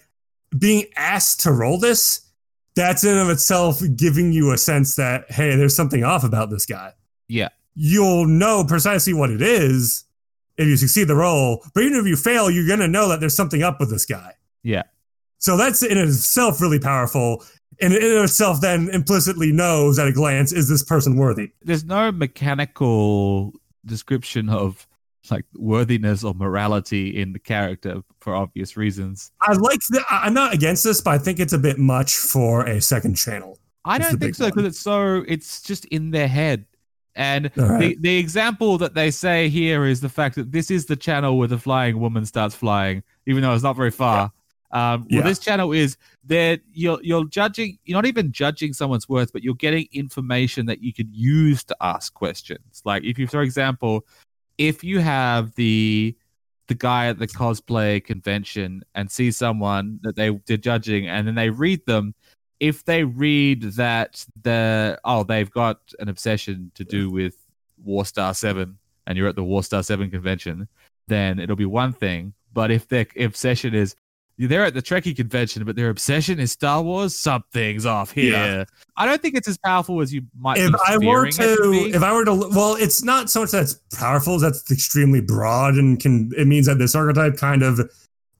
[0.57, 2.21] being asked to roll this,
[2.75, 6.65] that's in of itself giving you a sense that, hey, there's something off about this
[6.65, 6.93] guy.
[7.27, 7.49] Yeah.
[7.75, 10.05] You'll know precisely what it is
[10.57, 13.19] if you succeed the roll, but even if you fail, you're going to know that
[13.19, 14.33] there's something up with this guy.
[14.63, 14.83] Yeah.
[15.37, 17.43] So that's in itself really powerful.
[17.81, 21.51] And in itself then implicitly knows at a glance, is this person worthy?
[21.61, 23.53] There's no mechanical
[23.85, 24.85] description of
[25.31, 29.31] like worthiness or morality in the character for obvious reasons.
[29.41, 32.65] I like the, I'm not against this, but I think it's a bit much for
[32.65, 33.57] a second channel.
[33.85, 36.65] I don't think so because it's so it's just in their head.
[37.15, 40.85] And All the, the example that they say here is the fact that this is
[40.85, 44.31] the channel where the flying woman starts flying, even though it's not very far.
[44.71, 47.79] Um, well, this channel is that you're you're judging.
[47.85, 51.77] You're not even judging someone's worth, but you're getting information that you could use to
[51.81, 52.81] ask questions.
[52.85, 54.05] Like if you, for example,
[54.57, 56.15] if you have the
[56.67, 61.35] the guy at the cosplay convention and see someone that they did judging, and then
[61.35, 62.13] they read them.
[62.59, 67.35] If they read that the oh they've got an obsession to do with
[67.85, 70.67] Warstar Seven, and you're at the Warstar Seven convention,
[71.07, 72.33] then it'll be one thing.
[72.53, 73.95] But if their obsession is
[74.47, 78.33] they're at the Trekkie convention, but their obsession is Star Wars, something's off here.
[78.33, 78.65] Yeah.
[78.95, 80.59] I don't think it's as powerful as you might.
[80.59, 84.39] If I were to, if I were to, well, it's not so much that's powerful,
[84.39, 87.81] that's extremely broad and can, it means that this archetype kind of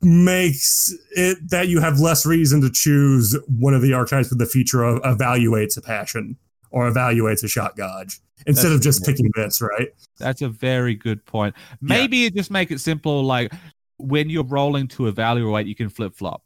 [0.01, 4.45] makes it that you have less reason to choose one of the archetypes with the
[4.45, 6.37] feature of evaluates a passion
[6.71, 9.89] or evaluates a shot gauge instead That's of just picking this, right?
[10.17, 11.55] That's a very good point.
[11.81, 13.51] Maybe you just make it simple, like
[13.99, 16.41] when you're rolling to evaluate, you can flip flop.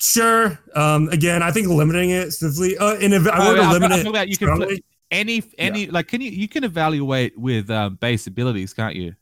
[0.00, 0.58] Sure.
[0.74, 3.92] Um, again, I think limiting it simply, uh, and if I were Oh, to limit
[3.92, 4.80] I'm it, about you can flip
[5.10, 9.14] any any like can you you can evaluate with um, base abilities, can't you?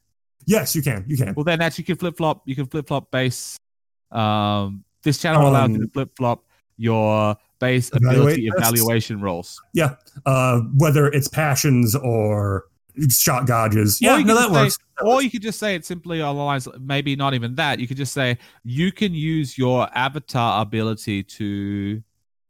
[0.46, 1.34] yes, you can, you can.
[1.34, 2.42] Well, then that's you can flip flop.
[2.46, 3.56] You can flip flop base.
[4.10, 6.44] Um, this channel allows you to Um, flip flop
[6.78, 8.72] your base Evaluate ability tests.
[8.72, 9.60] evaluation rolls.
[9.74, 9.96] Yeah.
[10.26, 12.64] Uh, whether it's passions or
[13.08, 14.00] shock gauges.
[14.00, 14.78] Or Yeah, you no, that say- works.
[15.02, 17.80] Or you could just say it simply on the lines, maybe not even that.
[17.80, 22.02] You could just say you can use your avatar ability to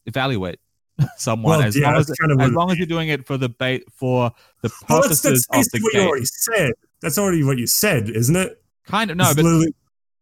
[0.07, 0.59] evaluate
[1.17, 3.39] someone Well, as, yeah, long as, kind of as long as you're doing it for
[3.39, 4.31] the bait for
[4.61, 6.09] the Well, that's, purposes that's of the what you game.
[6.09, 6.73] already said.
[7.01, 8.63] That's already what you said, isn't it?
[8.87, 9.73] Kind of no, It's but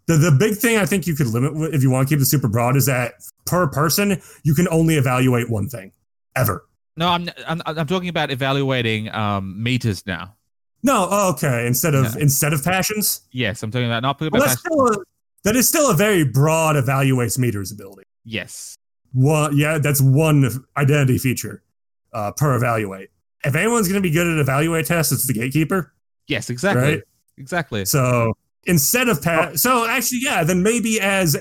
[0.07, 2.27] the, the big thing I think you could limit if you want to keep it
[2.27, 3.15] super broad is that
[3.47, 5.91] per person, you can only evaluate one thing
[6.37, 6.65] ever.
[6.97, 10.37] No, I'm, I'm I'm talking about evaluating um meters now.
[10.83, 11.67] No, oh, okay.
[11.67, 14.97] Instead of instead of passions, Yes, I'm talking about not well, that's still a,
[15.45, 18.05] that is still a very broad evaluates meters ability.
[18.25, 18.77] yes.
[19.13, 21.65] One, yeah, that's one identity feature
[22.13, 23.11] uh, per evaluate.
[23.45, 25.93] If anyone's going to be good at evaluate tests, it's the gatekeeper.
[26.29, 26.83] Yes, exactly.
[26.83, 27.03] Right.
[27.37, 27.85] Exactly.
[27.87, 28.35] So
[28.67, 31.37] instead of pa- so actually, yeah, then maybe as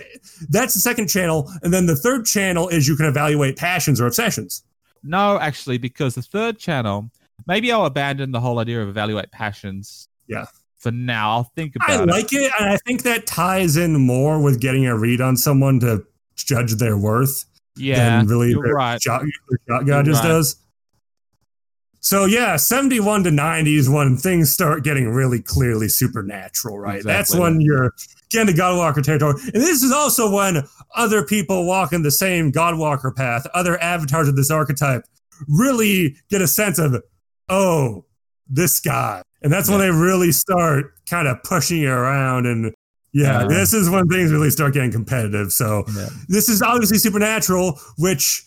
[0.50, 4.08] that's the second channel, and then the third channel is you can evaluate passions or
[4.08, 4.64] obsessions.
[5.04, 7.10] No, actually, because the third channel,
[7.48, 10.08] maybe I'll abandon the whole idea of evaluate passions.
[10.28, 10.46] Yeah.
[10.78, 12.00] For now, I'll think about it.
[12.02, 15.36] I like it, and I think that ties in more with getting a read on
[15.36, 17.44] someone to judge their worth
[17.76, 19.02] Yeah, than really you're right.
[19.02, 19.24] shot,
[19.68, 20.28] shock gauges right.
[20.28, 20.56] does.
[22.02, 27.04] So yeah, 71 to 90 is when things start getting really clearly supernatural, right?
[27.04, 27.94] That's when you're
[28.30, 29.36] getting to Godwalker territory.
[29.54, 30.64] And this is also when
[30.96, 35.04] other people walking the same Godwalker path, other avatars of this archetype,
[35.48, 37.02] really get a sense of,
[37.50, 38.06] oh,
[38.48, 39.22] this guy.
[39.42, 42.46] And that's when they really start kind of pushing you around.
[42.46, 42.74] And
[43.14, 43.48] yeah, Yeah.
[43.48, 45.52] this is when things really start getting competitive.
[45.52, 46.10] So Yeah.
[46.28, 48.44] this is obviously supernatural, which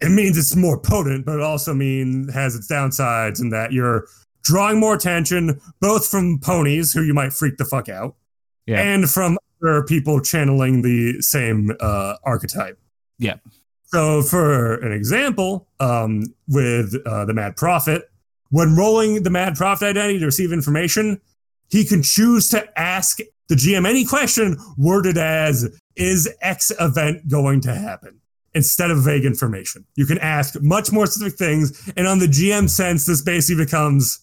[0.00, 4.06] it means it's more potent, but it also means has its downsides in that you're
[4.42, 8.16] drawing more attention, both from ponies who you might freak the fuck out,
[8.66, 8.80] Yeah.
[8.80, 12.78] and from other people channeling the same uh, archetype.
[13.18, 13.36] Yeah.
[13.84, 18.10] So, for an example, um, with uh, the Mad Prophet,
[18.50, 21.20] when rolling the Mad Prophet identity to receive information,
[21.68, 27.60] he can choose to ask the GM any question worded as "Is X event going
[27.62, 28.20] to happen?"
[28.54, 29.84] instead of vague information.
[29.96, 34.20] You can ask much more specific things, and on the GM sense, this basically becomes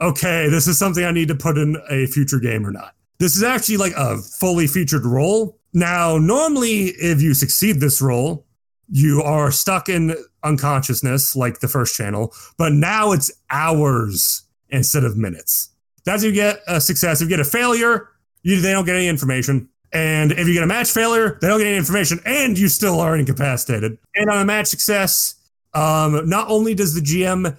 [0.00, 0.48] okay.
[0.48, 2.94] This is something I need to put in a future game or not.
[3.18, 5.58] This is actually like a fully featured role.
[5.72, 8.46] Now, normally, if you succeed this role,
[8.90, 15.16] you are stuck in unconsciousness like the first channel, but now it's hours instead of
[15.16, 15.70] minutes.
[16.04, 17.20] That's if you get a success.
[17.20, 18.08] If you get a failure,
[18.42, 19.68] you, they don't get any information.
[19.92, 23.00] And if you get a match failure, they don't get any information, and you still
[23.00, 23.98] are incapacitated.
[24.14, 25.34] And on a match success,
[25.74, 27.58] um, not only does the GM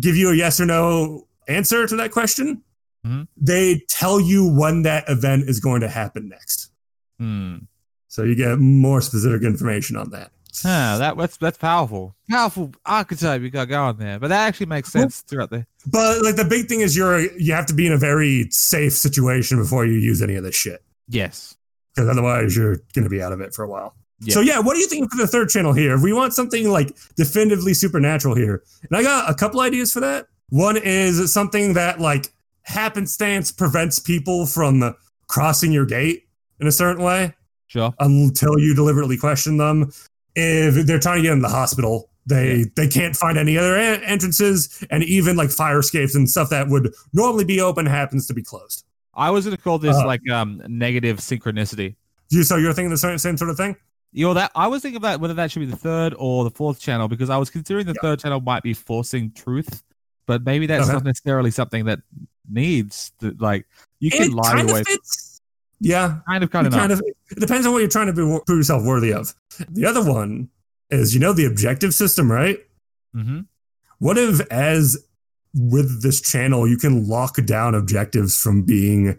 [0.00, 2.62] give you a yes or no answer to that question,
[3.04, 3.28] Mhm.
[3.36, 6.70] they tell you when that event is going to happen next.
[7.18, 7.56] Hmm.
[8.08, 10.30] So you get more specific information on that.
[10.62, 12.14] Huh, that that's that's powerful.
[12.30, 14.20] Powerful archetype you got going there.
[14.20, 17.52] But that actually makes sense throughout the But like the big thing is you're you
[17.52, 20.82] have to be in a very safe situation before you use any of this shit.
[21.08, 21.56] Yes.
[21.94, 23.94] Because otherwise you're gonna be out of it for a while.
[24.20, 24.34] Yeah.
[24.34, 25.94] So yeah, what do you think for the third channel here?
[25.94, 30.00] If we want something like definitively supernatural here, and I got a couple ideas for
[30.00, 30.28] that.
[30.50, 32.32] One is something that like
[32.64, 34.94] happenstance prevents people from
[35.28, 36.28] crossing your gate
[36.60, 37.32] in a certain way
[37.66, 37.92] Sure.
[38.00, 39.90] until you deliberately question them.
[40.34, 42.64] If they're trying to get into the hospital, they Yeah.
[42.76, 46.68] they can't find any other en- entrances, and even like fire escapes and stuff that
[46.68, 48.84] would normally be open happens to be closed.
[49.14, 51.94] I was gonna call this Uh, like um negative synchronicity.
[52.30, 53.76] You so you're thinking the same, same sort of thing?
[54.12, 56.50] You know that I was thinking about whether that should be the third or the
[56.50, 58.02] fourth channel because I was considering the Yeah.
[58.02, 59.82] third channel might be forcing truth,
[60.26, 60.92] but maybe that's Okay.
[60.94, 62.00] not necessarily something that
[62.50, 63.66] needs to like
[64.00, 64.80] you can It lie kind away.
[64.80, 65.40] of fits.
[65.80, 67.00] Yeah, Kind of, kind of, kind of.
[67.30, 69.34] It depends on what you're trying to be, prove yourself worthy of.
[69.68, 70.48] The other one
[70.90, 72.58] is you know the objective system, right?
[73.12, 73.40] hmm
[73.98, 74.96] What if, as
[75.52, 79.18] with this channel, you can lock down objectives from being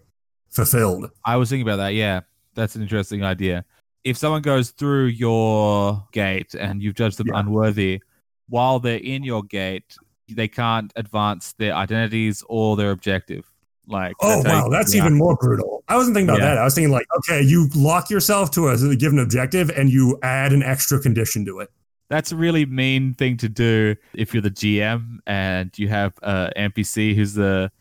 [0.50, 1.12] fulfilled?
[1.24, 1.94] I was thinking about that.
[1.94, 2.22] Yeah,
[2.56, 3.64] that's an interesting idea.
[4.04, 7.40] If someone goes through your gate and you've judged them Yeah.
[7.40, 8.02] unworthy,
[8.50, 9.96] while they're in your gate,
[10.30, 13.46] they can't advance their identities or their objective.
[13.88, 15.84] Like, Oh you wow, that's even more brutal.
[15.88, 16.56] I wasn't thinking about Yeah.
[16.56, 16.58] that.
[16.58, 20.54] I was thinking like, okay, you lock yourself to a given objective and you add
[20.54, 21.70] an extra condition to it.
[22.10, 26.52] That's a really mean thing to do if you're the GM and you have a
[26.58, 27.72] NPC who's the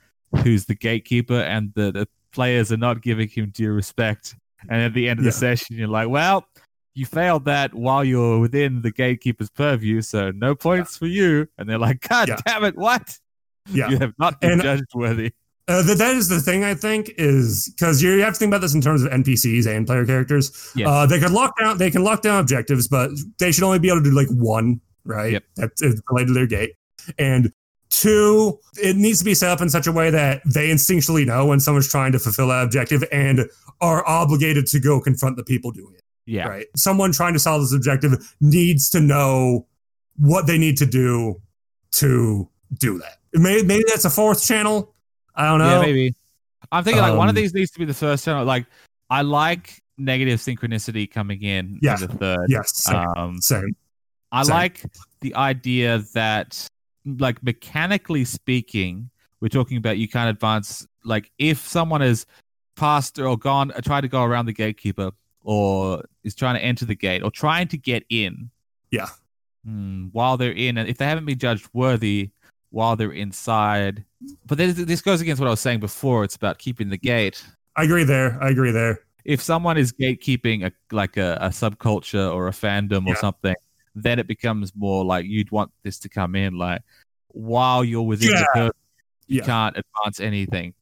[0.43, 4.35] who's the gatekeeper and the, the players are not giving him due respect.
[4.69, 5.31] And at the end of Yeah.
[5.31, 6.47] the session, you're like, well,
[6.95, 11.49] you failed that while you're within the gatekeeper's purview, so no points for you.
[11.59, 12.37] And they're like, God Yeah.
[12.47, 13.19] damn it, what?
[13.71, 13.89] Yeah.
[13.91, 15.33] You have not been And- judged worthy.
[15.67, 18.61] Uh, that that is the thing I think is because you have to think about
[18.61, 20.53] this in terms of NPCs and player characters.
[20.77, 20.87] Yes.
[20.87, 23.89] Uh, they could lock down they can lock down objectives, but they should only be
[23.89, 25.33] able to do like one, right?
[25.33, 25.45] Yep.
[25.57, 26.75] That's related to their gate.
[27.19, 27.51] And
[27.89, 31.47] two, it needs to be set up in such a way that they instinctually know
[31.47, 33.49] when someone's trying to fulfill that objective and
[33.81, 36.04] are obligated to go confront the people doing it.
[36.27, 36.49] Yeah.
[36.49, 36.67] Right.
[36.77, 39.67] Someone trying to solve this objective needs to know
[40.17, 41.41] what they need to do
[41.93, 42.49] to
[42.79, 43.19] do that.
[43.35, 44.95] Maybe, maybe that's a fourth channel.
[45.35, 45.81] I don't know.
[45.81, 46.15] Yeah, maybe.
[46.73, 48.45] I'm thinking like one of Um, these needs to be the first channel.
[48.45, 48.67] Like,
[49.11, 51.97] I like negative synchronicity coming in Yeah.
[51.97, 52.47] the third.
[52.49, 52.77] Yes.
[52.77, 53.07] Same.
[53.17, 53.77] Um, same.
[54.33, 54.55] I Same.
[54.55, 54.85] like
[55.21, 56.67] the idea that,
[57.05, 59.11] like, mechanically speaking,
[59.41, 60.87] we're talking about you can't advance.
[61.05, 62.27] Like, if someone has
[62.77, 65.13] passed or gone, tried to go around the gatekeeper,
[65.45, 68.51] or is trying to enter the gate, or trying to get in,
[68.91, 69.09] Yeah.
[69.65, 72.31] hmm, while they're in, and if they haven't been judged worthy
[72.71, 74.05] while they're inside,
[74.47, 76.25] but this, this goes against what I was saying before.
[76.25, 77.45] It's about keeping the gate
[77.77, 78.43] I agree there.
[78.43, 79.01] I agree there.
[79.25, 83.15] if someone is gatekeeping a like a, a subculture or a fandom or Yeah.
[83.21, 83.55] something,
[83.95, 86.83] then it becomes more like you'd want this to come in like
[87.29, 88.39] while you're within Yeah.
[88.41, 88.73] the curve,
[89.27, 89.45] you Yeah.
[89.47, 90.73] can't advance anything.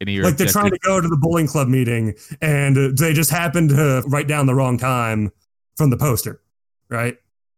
[0.00, 3.12] Any of your Like they're trying to go to the bowling club meeting and they
[3.12, 5.30] just happen to write down the wrong time
[5.76, 6.40] from the poster,
[6.88, 7.16] right?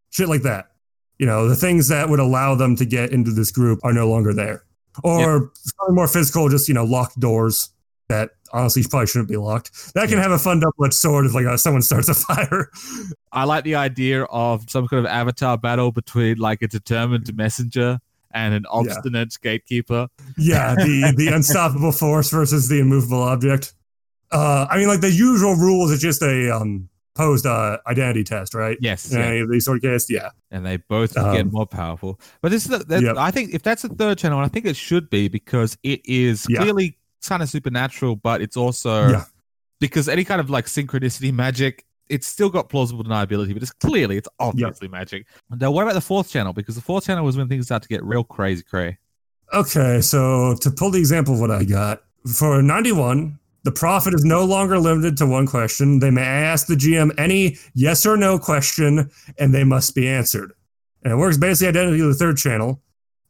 [0.09, 0.71] Shit like that.
[1.19, 4.09] You know, the things that would allow them to get into this group are no
[4.09, 4.63] longer there.
[5.03, 7.69] Or something more physical, just, you know, locked doors
[8.09, 9.93] that honestly probably shouldn't be locked.
[9.93, 10.23] That can Yeah.
[10.23, 12.69] have a fun double edged sword if, like, uh, someone starts a fire.
[13.31, 17.99] I like the idea of some kind of avatar battle between like a determined messenger
[18.33, 20.07] and an obstinate gatekeeper.
[20.37, 23.73] Yeah, the the unstoppable force versus the immovable object.
[24.31, 28.53] Uh, I mean, like the usual rules is just a um, posed uh, identity test,
[28.53, 28.77] right?
[28.79, 29.43] Yes, yeah.
[29.49, 30.29] these sort of cases, yeah.
[30.51, 32.19] and they both will get Um, more powerful.
[32.41, 33.17] But this is the, Yep.
[33.17, 36.45] I think if that's the third channel, I think it should be because it is
[36.49, 36.61] Yeah.
[36.61, 39.23] clearly kind of supernatural, but it's also Yeah.
[39.81, 44.17] because any kind of like synchronicity magic, it's still got plausible deniability, but it's clearly
[44.17, 45.25] it's obviously magic.
[45.49, 46.53] Now, what about the fourth channel?
[46.53, 48.97] Because the fourth channel was when things start to get real crazy, cray.
[49.53, 52.03] Okay, so to pull the example of what I got
[52.35, 55.99] for 91, the prophet is no longer limited to one question.
[55.99, 60.53] They may ask the GM any yes or no question, and they must be answered.
[61.03, 62.81] And it works basically identically to the third channel,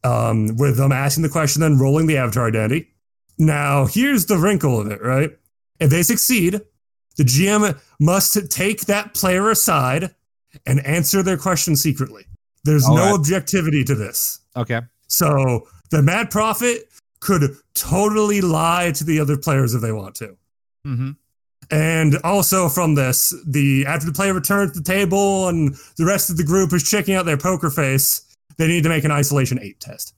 [0.04, 2.94] um, with them asking the question, then rolling the avatar identity.
[3.38, 5.32] Now, here's the wrinkle of it, right?
[5.80, 6.62] If they succeed,
[7.18, 10.14] the GM must take that player aside
[10.66, 12.26] and answer their question secretly.
[12.64, 13.14] There's All no right.
[13.14, 14.40] objectivity to this.
[14.56, 14.82] Okay.
[15.08, 16.90] So the Mad Prophet
[17.20, 20.38] could totally lie to the other players if they want to.
[20.86, 21.12] Mm-hmm.
[21.70, 26.30] And also from this, the after the player returns to the table and the rest
[26.30, 28.26] of the group is checking out their poker face,
[28.58, 30.14] they need to make an isolation eight test.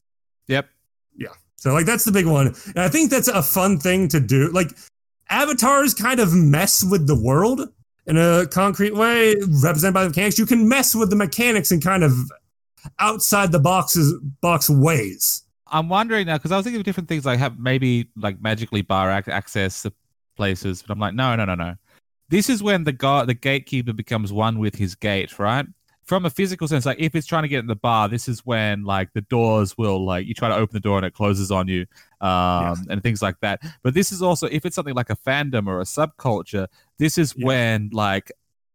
[0.48, 0.68] Yep.
[1.16, 1.28] Yeah.
[1.58, 2.48] So like that's the big one.
[2.68, 4.50] And I think that's a fun thing to do.
[4.52, 4.72] Like
[5.34, 7.68] avatars kind of mess with the world
[8.06, 10.38] in a concrete way, represented by the mechanics.
[10.38, 12.14] You can mess with the mechanics in kind of
[13.00, 15.44] outside the boxes box ways.
[15.68, 18.84] I'm wondering now because I was thinking of different things like have maybe like magically
[18.84, 19.94] bar access to
[20.36, 21.76] places, but I'm like, no, no, no, no.
[22.30, 25.66] This is when the guard, the gatekeeper becomes one with his gate, right?
[26.06, 28.46] From a physical sense, like if it's trying to get in the bar, this is
[28.46, 31.50] when like the doors will like you try to open the door and it closes
[31.50, 31.86] on you,
[32.20, 33.62] um, and things like that.
[33.84, 36.68] But this is also if it's something like a fandom or a subculture,
[37.00, 37.46] this is Yeah.
[37.48, 38.32] when like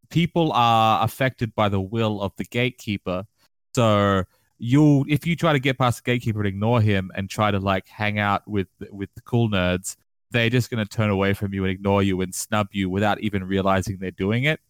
[0.09, 3.27] people are affected by the will of the gatekeeper.
[3.75, 4.25] So
[4.59, 7.61] you'll if you try to get past the gatekeeper and ignore him and try to
[7.61, 9.97] like hang out with with the cool nerds,
[10.31, 13.21] they're just going to turn away from you and ignore you and snub you without
[13.21, 14.61] even realizing they're doing it.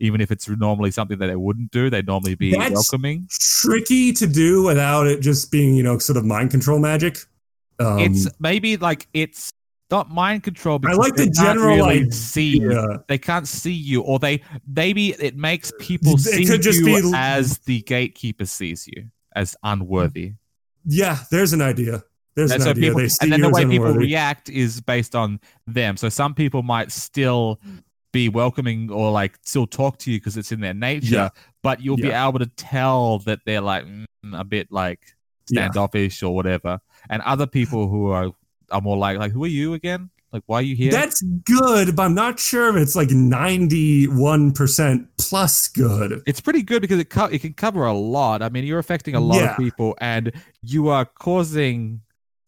[0.00, 3.28] Even if it's normally something that they wouldn't do, they'd normally be That's- welcoming.
[3.30, 7.18] tricky to do without it just being, you know, sort of mind control magic.
[7.78, 9.50] Um, it's maybe like it's
[9.90, 10.78] not mind control.
[10.78, 12.12] Because like they the can't general really idea.
[12.12, 12.60] see.
[13.08, 16.86] They can't see you, or they maybe it makes people It see could just you
[16.86, 20.34] be- as the gatekeeper sees you as unworthy.
[20.86, 22.02] yeah, there's an idea.
[22.36, 22.90] There's And an so idea.
[22.90, 24.06] people, and then the way people unworthy.
[24.08, 25.38] react is based on
[25.68, 25.96] them.
[25.96, 27.60] So some people might still
[28.14, 31.28] be welcoming or like still talk to you because it's in their nature, Yeah.
[31.62, 35.00] but you'll be able to tell that they're like mm, a bit like
[35.50, 35.66] Yeah.
[35.68, 36.78] standoffish or whatever.
[37.10, 38.30] And other people who are
[38.70, 40.08] are more like like who are you again?
[40.32, 40.90] Like why are you here?
[40.90, 46.22] That's good, but I'm not sure if it's like 91% plus good.
[46.26, 48.42] it's pretty good because it co- it can cover a lot.
[48.42, 49.50] I mean, you're affecting a lot Yeah.
[49.52, 52.00] of people, and you are causing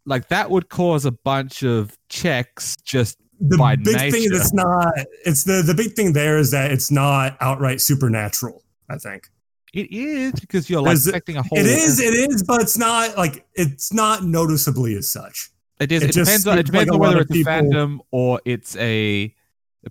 [0.04, 4.34] like that would cause a bunch of checks just The big thing nature.
[4.34, 4.92] is it's not
[5.24, 9.28] it's the the big thing there is that it's not outright supernatural, I think.
[9.74, 11.58] It is because you're like affecting a whole.
[11.58, 15.50] It is, it is, but it's not like it's not noticeably as such.
[15.80, 16.02] It is.
[16.02, 18.40] It It, depends on it seems like depends on whether it's a people- fandom or
[18.46, 19.34] it's a, a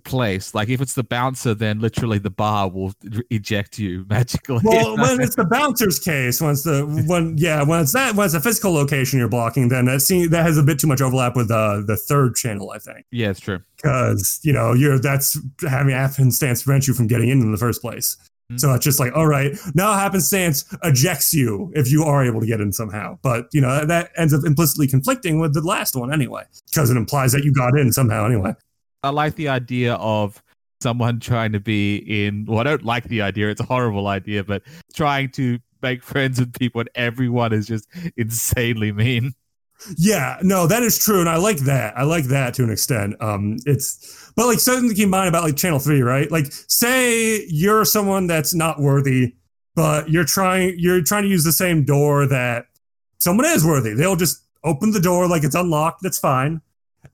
[0.00, 0.54] place.
[0.54, 2.92] Like if it's the bouncer, then literally the bar will
[3.30, 4.60] eject you magically.
[4.62, 8.34] Well, when it's the bouncer's case, once the when yeah, when it's that when it's
[8.34, 11.36] a physical location you're blocking, then that seems that has a bit too much overlap
[11.36, 13.60] with uh, the third channel, I think, yeah, it's true.
[13.76, 15.38] because you know you're that's
[15.68, 18.16] having happenstance prevent you from getting in in the first place.
[18.52, 18.60] Mhm.
[18.60, 22.46] So it's just like, all right, now happenstance ejects you if you are able to
[22.46, 23.18] get in somehow.
[23.22, 26.96] But you know that ends up implicitly conflicting with the last one anyway, because it
[26.96, 28.54] implies that you got in somehow anyway.
[29.06, 30.42] I like the idea of
[30.82, 31.96] someone trying to be
[32.26, 32.44] in.
[32.46, 34.44] Well, I don't like the idea; it's a horrible idea.
[34.44, 34.62] But
[34.94, 39.34] trying to make friends with people, and everyone is just insanely mean.
[39.96, 41.96] Yeah, no, that is true, and I like that.
[41.96, 43.14] I like that to an extent.
[43.20, 46.30] Um, it's but like something to keep in mind about like Channel Three, right?
[46.30, 49.34] Like, say you're someone that's not worthy,
[49.74, 52.66] but you're trying you're trying to use the same door that
[53.18, 53.94] someone is worthy.
[53.94, 56.02] They'll just open the door like it's unlocked.
[56.02, 56.62] That's fine,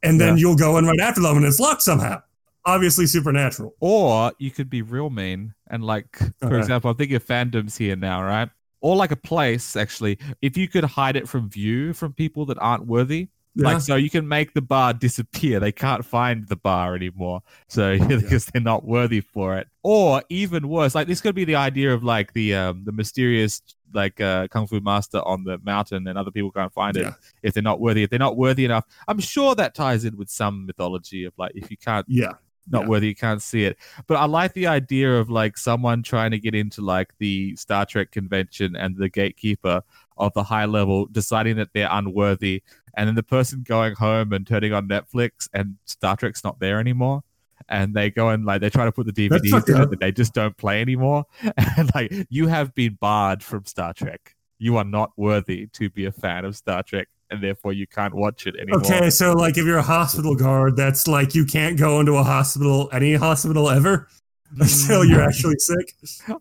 [0.03, 0.41] and then Yeah.
[0.41, 2.21] you'll go in right after them, and it's locked somehow.
[2.65, 3.75] Obviously, supernatural.
[3.81, 6.59] Or you could be real mean and like, for Okay.
[6.59, 8.49] example, I'm thinking of fandoms here now, right?
[8.81, 12.59] Or like a place, actually, if you could hide it from view from people that
[12.61, 13.67] aren't worthy, Yeah.
[13.73, 15.61] like so you can make the bar disappear.
[15.61, 19.69] They can't find the bar anymore, so because they're not worthy for it.
[19.83, 23.61] Or even worse, like this could be the idea of like the um the mysterious
[23.93, 27.53] like uh kung fu master on the mountain, and other people can't find it if
[27.53, 28.03] they're not worthy.
[28.05, 31.53] If they're not worthy enough, I'm sure that ties in with some mythology of like
[31.55, 32.33] if you can't yeah,
[32.71, 32.89] not Yeah.
[32.89, 33.77] worthy you can't see it
[34.07, 37.85] but i like the idea of like someone trying to get into like the star
[37.85, 39.83] trek convention and the gatekeeper
[40.17, 42.63] of the high level deciding that they're unworthy
[42.95, 46.79] and then the person going home and turning on netflix and star trek's not there
[46.79, 47.23] anymore.
[47.69, 50.35] And they go and like they try to put the dvds in and they just
[50.35, 51.25] don't play anymore.
[51.77, 54.35] And like you have been barred from star trek.
[54.59, 58.15] You are not worthy to be a fan of star trek and therefore you can't
[58.15, 58.81] watch it anymore.
[58.81, 62.23] Okay, so like if you're a hospital guard, that's like you can't go into a
[62.23, 64.09] hospital, any hospital ever,
[64.61, 65.95] until you're actually sick.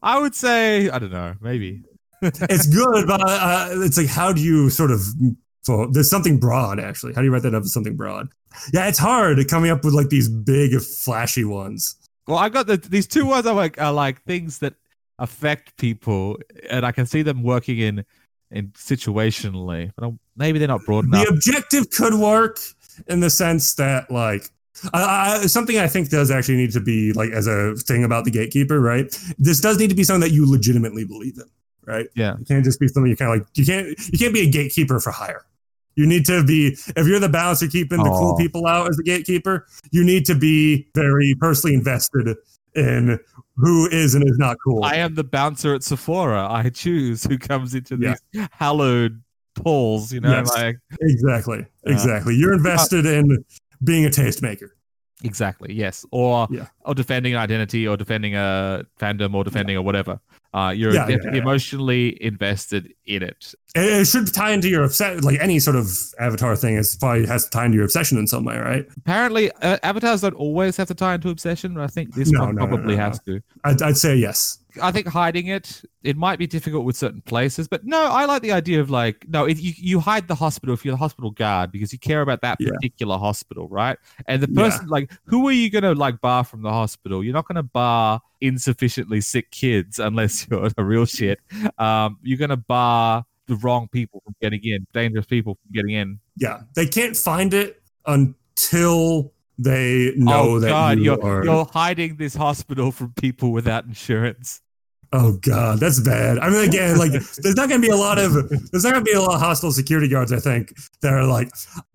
[0.04, 1.84] i would say i don't know maybe.
[2.24, 5.02] It's good, but uh, it's like how do you sort of?
[5.64, 7.14] So there's something broad actually.
[7.14, 8.30] How do you write that up as something broad?
[8.74, 11.96] Yeah, it's hard coming up with like these big, flashy ones.
[12.28, 13.48] Well, I got the these words.
[13.48, 14.76] are like are like things that
[15.20, 16.38] affect people,
[16.70, 18.06] and I can see them working in
[18.52, 21.26] in situationally, but I'm, maybe they're not broad enough.
[21.26, 22.60] The objective could work
[23.08, 24.50] in the sense that like.
[24.94, 28.26] I, I, something I think does actually need to be like as a thing about
[28.26, 29.06] the gatekeeper, right?
[29.38, 31.44] This does need to be something that you legitimately believe in,
[31.92, 32.08] right?
[32.16, 32.36] Yeah.
[32.40, 33.48] It can't just be something you kind of like.
[33.56, 33.88] You can't.
[34.12, 35.46] You can't be a gatekeeper for hire.
[35.96, 36.78] You need to be.
[36.96, 40.36] If you're the bouncer keeping the cool people out as the gatekeeper, you need to
[40.36, 42.36] be very personally invested
[42.76, 43.20] in
[43.58, 44.84] who is and is not cool.
[44.84, 46.48] I am the bouncer at Sephora.
[46.50, 48.16] I choose who comes into Yeah.
[48.32, 49.22] these hallowed
[49.62, 50.14] halls.
[50.14, 50.48] You know, Yes.
[50.56, 51.66] like exactly.
[51.86, 52.36] Exactly.
[52.36, 53.44] You're invested in
[53.84, 54.70] being a tastemaker.
[55.24, 56.68] Exactly yes, or Yeah.
[56.86, 60.20] or defending an identity, or defending a fandom, or defending or whatever.
[60.54, 61.36] Uh, you're Yeah, yeah, yeah.
[61.36, 63.54] emotionally invested in it.
[63.74, 65.22] It, should tie into your obsession.
[65.22, 65.88] Like any sort of
[66.20, 68.86] avatar thing, is probably has to tie into your obsession in some way, right?
[68.98, 72.42] Apparently, uh, avatars don't always have to tie into obsession, but I think this No,
[72.42, 73.02] one no, probably no.
[73.02, 73.40] has to.
[73.64, 74.58] I'd, I'd say yes.
[74.82, 78.42] I think hiding it, it might be difficult with certain places, but no, I like
[78.42, 81.32] the idea of like, no, if you, you hide the hospital if you're the hospital
[81.32, 82.70] guard because you care about that Yeah.
[82.74, 83.98] particular hospital, right?
[84.28, 84.64] And the Yeah.
[84.70, 87.24] person, like, who are you going to like bar from the hospital?
[87.24, 91.40] You're not going to bar insufficiently sick kids unless you're a real shit.
[91.78, 95.92] Um, you're going to bar the wrong people from getting in, dangerous people from getting
[95.92, 96.20] in.
[96.38, 99.34] Yeah, they can't find it until
[99.64, 101.46] they know oh that God, you are are.
[101.46, 104.62] you're hiding this hospital from people without insurance.
[105.14, 106.40] Oh god, that's bad.
[106.40, 109.04] I mean, again, like there's not going to be a lot of there's not going
[109.06, 110.32] to be a lot of hostile security guards.
[110.32, 111.50] I think that are like,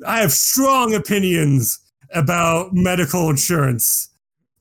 [0.06, 1.80] I have strong opinions
[2.14, 4.10] about medical insurance,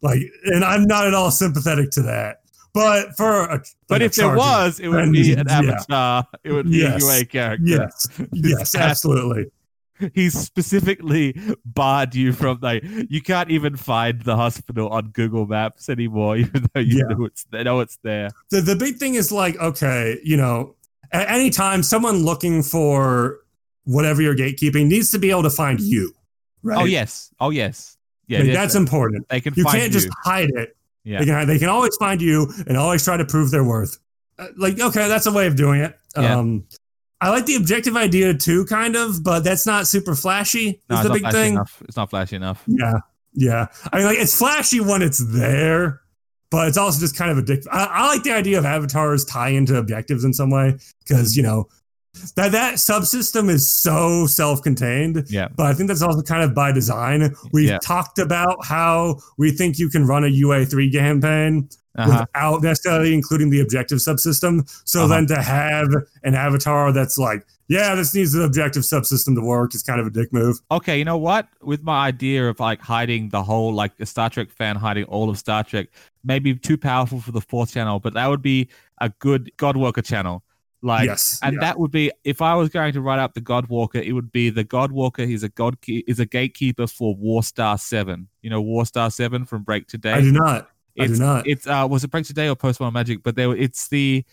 [0.01, 2.37] like, and I'm not at all sympathetic to that.
[2.73, 5.57] But for a, But like a if there was, it would be an yeah.
[5.59, 6.27] avatar.
[6.43, 7.03] It would be Yes.
[7.03, 7.65] a UA character.
[7.65, 9.51] yes, yes, absolutely.
[10.13, 11.35] He's specifically
[11.65, 16.67] barred you from like you can't even find the hospital on Google Maps anymore, even
[16.73, 17.15] though you Yeah.
[17.15, 18.29] know it's they know it's there.
[18.51, 20.75] the the big thing is like okay you know
[21.11, 23.39] at any time someone looking for
[23.85, 26.11] whatever you're gatekeeping needs to be able to find you
[26.63, 27.97] right Oh yes, oh yes,
[28.27, 28.39] yeah.
[28.39, 29.89] Like, that's important they can you can't you.
[29.99, 31.19] just hide it Yeah.
[31.19, 33.97] they, can, they can always find you and always try to prove their worth
[34.39, 36.35] Uh, like okay that's a way of doing it Yeah.
[36.37, 36.65] um
[37.21, 40.99] i like the objective idea too kind of but that's not super flashy no, is
[40.99, 41.83] it's the not big flashy thing enough.
[41.87, 42.63] It's not flashy enough.
[42.67, 42.99] yeah
[43.33, 46.01] yeah i mean like it's flashy when it's there
[46.51, 47.67] but it's also just kind of addictive.
[47.71, 51.43] I, I like the idea of avatars tie into objectives in some way because you
[51.43, 51.67] know
[52.35, 55.25] that that subsystem is so self-contained.
[55.29, 55.47] Yeah.
[55.55, 57.33] But I think that's also kind of by design.
[57.51, 57.79] We've Yeah.
[57.79, 62.25] talked about how we think you can run a UA3 campaign Uh-huh.
[62.33, 64.69] without necessarily including the objective subsystem.
[64.85, 65.13] So Uh-huh.
[65.15, 65.87] then to have
[66.23, 70.05] an avatar that's like, yeah, this needs an objective subsystem to work is kind of
[70.05, 70.59] a dick move.
[70.71, 71.47] Okay, you know what?
[71.61, 75.29] With my idea of like hiding the whole, like a Star Trek fan hiding all
[75.29, 75.87] of Star Trek,
[76.23, 78.67] maybe too powerful for the fourth channel, but that would be
[79.01, 80.43] a good Godwalker channel.
[80.85, 81.39] Like, yes.
[81.41, 81.61] and yeah.
[81.61, 84.31] that would be if I was going to write up the God Walker, it would
[84.31, 85.25] be the God Walker.
[85.25, 88.27] He's a god is a gatekeeper for Warstar Seven.
[88.43, 90.11] You know Warstar Seven from Break Today.
[90.11, 90.69] I do not.
[90.99, 91.47] I do It's, not.
[91.47, 93.23] It's uh, was it Break Today or Postmodern Magic?
[93.23, 94.23] But there, it's the,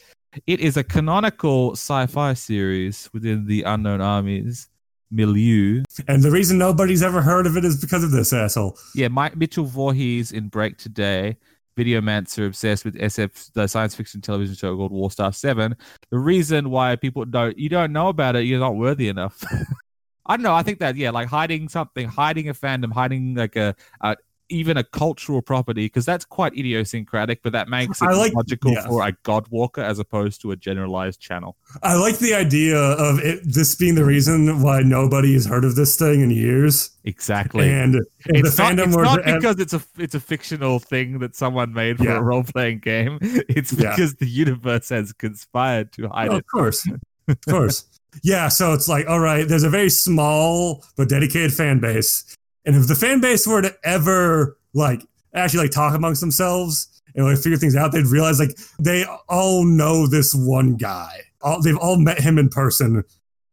[0.47, 4.69] it is a canonical sci-fi series within the Unknown Armies
[5.11, 5.83] milieu.
[6.07, 8.77] And the reason nobody's ever heard of it is because of this asshole.
[8.95, 11.39] Yeah, Mike Mitchell Voorhees in Break Today.
[11.77, 15.77] Videomancer obsessed with SF, the science fiction television show called Warstar Seven.
[16.11, 19.43] The reason why people don't, you don't know about it, you're not worthy enough.
[20.27, 20.55] I don't know.
[20.55, 24.17] I think that yeah, like hiding something, hiding a fandom, hiding like a, a
[24.53, 27.43] even a cultural property, because that's quite idiosyncratic.
[27.43, 28.87] But that makes it like- logical yeah.
[28.87, 31.57] for a Godwalker as opposed to a generalized channel.
[31.83, 35.75] I like the idea of it this being the reason why nobody has heard of
[35.75, 36.91] this thing in years.
[37.05, 37.69] Exactly.
[37.69, 37.97] And
[38.27, 41.35] it's the not, fandom it's not ev- because it's a it's a fictional thing that
[41.35, 42.19] someone made for Yeah.
[42.19, 43.19] a role playing game.
[43.49, 43.91] It's Yeah.
[43.91, 46.39] because the universe has conspired to hide Oh, it.
[46.39, 46.87] of course.
[47.29, 47.85] Of course.
[48.25, 52.37] Yeah, so it's like, all right, there's a very small but dedicated fan base.
[52.65, 55.03] And if the fan base were to ever like
[55.35, 59.65] actually like talk amongst themselves and like figure things out, they'd realize like they all
[59.65, 61.21] know this one guy.
[61.41, 63.03] All, they've all met him in person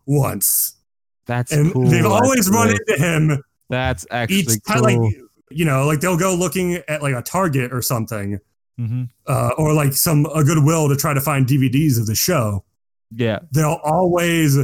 [0.05, 0.75] once.
[1.25, 1.87] That's And cool.
[1.87, 4.75] they've always run into him That's actually each cool.
[4.83, 5.17] time like
[5.51, 8.39] you know, like they'll go looking at like a Target or something,
[8.77, 12.63] hmm uh, or like some a Goodwill to try to find DVDs of the show.
[13.11, 14.57] Yeah, they'll always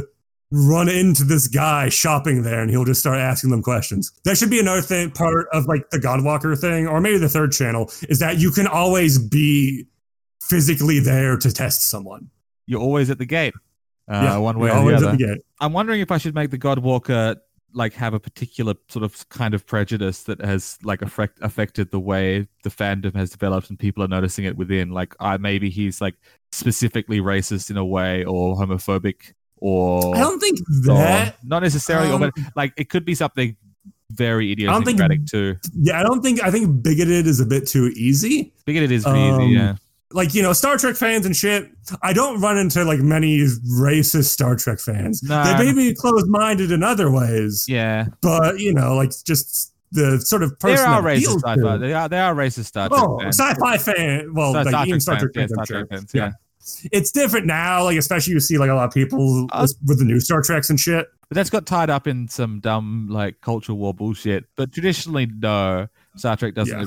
[0.52, 4.12] run into this guy shopping there and he'll just start asking them questions.
[4.24, 7.52] That should be another thing part of like the Godwalker thing, or maybe the third
[7.52, 9.86] channel, is that you can always be
[10.40, 12.30] physically there to test someone.
[12.66, 13.54] you're always at the gate.
[14.08, 15.10] Uh, one way or the other.
[15.10, 15.44] the gate.
[15.60, 17.36] I'm wondering if I should make the Godwalker
[17.72, 21.98] like have a particular sort of kind of prejudice that has like affect, affected the
[22.00, 24.90] way the fandom has developed and people are noticing it within.
[24.90, 26.14] Like, I maybe he's like
[26.52, 31.36] specifically racist in a way or homophobic or I don't think or- that.
[31.44, 33.56] not necessarily, um, but like it could be something
[34.10, 35.56] very don't think- too.
[35.74, 36.42] Yeah, I don't think.
[36.42, 38.52] I think bigoted is a bit too easy.
[38.64, 39.74] Bigoted is Um, easy, yeah.
[40.12, 41.68] Like you know, Star Trek fans and shit.
[42.02, 43.38] I don't run into like many
[43.80, 45.22] racist Star Trek fans.
[45.22, 45.58] Nah.
[45.58, 47.66] They may be closed-minded in other ways.
[47.68, 51.76] Yeah, but you know, like just the sort of person there are that racist sci-fi.
[51.78, 53.36] They are, they are racist Star Trek Oh, fans.
[53.38, 54.32] sci-fi fan.
[54.34, 55.76] Well, Star- like Star even Trek Star Trek fans, fans, yeah, I'm sure.
[55.86, 56.30] Trek fans, yeah.
[56.92, 57.84] It's different now.
[57.84, 60.42] Like especially you see like a lot of people Uh, with, with the new Star
[60.42, 61.06] Treks and shit.
[61.28, 64.44] But that's got tied up in some dumb like cultural war bullshit.
[64.56, 66.78] But traditionally, no, Star Trek doesn't.
[66.78, 66.86] Yeah.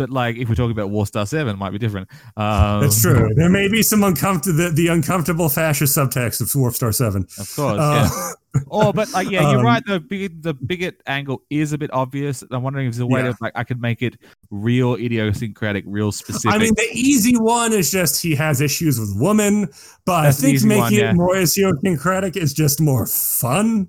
[0.00, 2.08] But like, if we're talking about Warstar Seven, it might be different.
[2.38, 3.28] Um, That's true.
[3.36, 7.26] There may be some uncomfortable the, the uncomfortable fascist subtext of Warp Star Seven.
[7.38, 8.30] Of course, Uh, yeah.
[8.66, 9.82] Or, but like, yeah, you're Um, right.
[9.86, 12.42] The bigot, the bigot angle is a bit obvious.
[12.50, 13.32] I'm wondering if there's a way Yeah.
[13.32, 14.16] to like I could make it
[14.50, 16.56] real idiosyncratic, real specific.
[16.56, 19.68] I mean, the easy one is just he has issues with women,
[20.06, 21.10] but That's I think making one, yeah.
[21.10, 23.88] it more idiosyncratic is just more fun.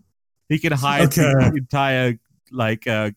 [0.50, 1.32] he can hide okay.
[1.32, 2.20] the entire
[2.52, 3.12] like uh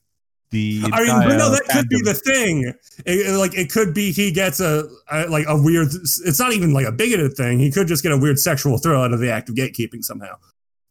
[0.55, 0.83] the.
[0.91, 2.73] I mean, but no, that could be the thing.
[3.05, 5.89] It- it- like, it could be he gets a, a like a weird.
[5.93, 7.59] It's not even like a bigoted thing.
[7.59, 10.37] He could just get a weird sexual thrill out of the act of gatekeeping somehow.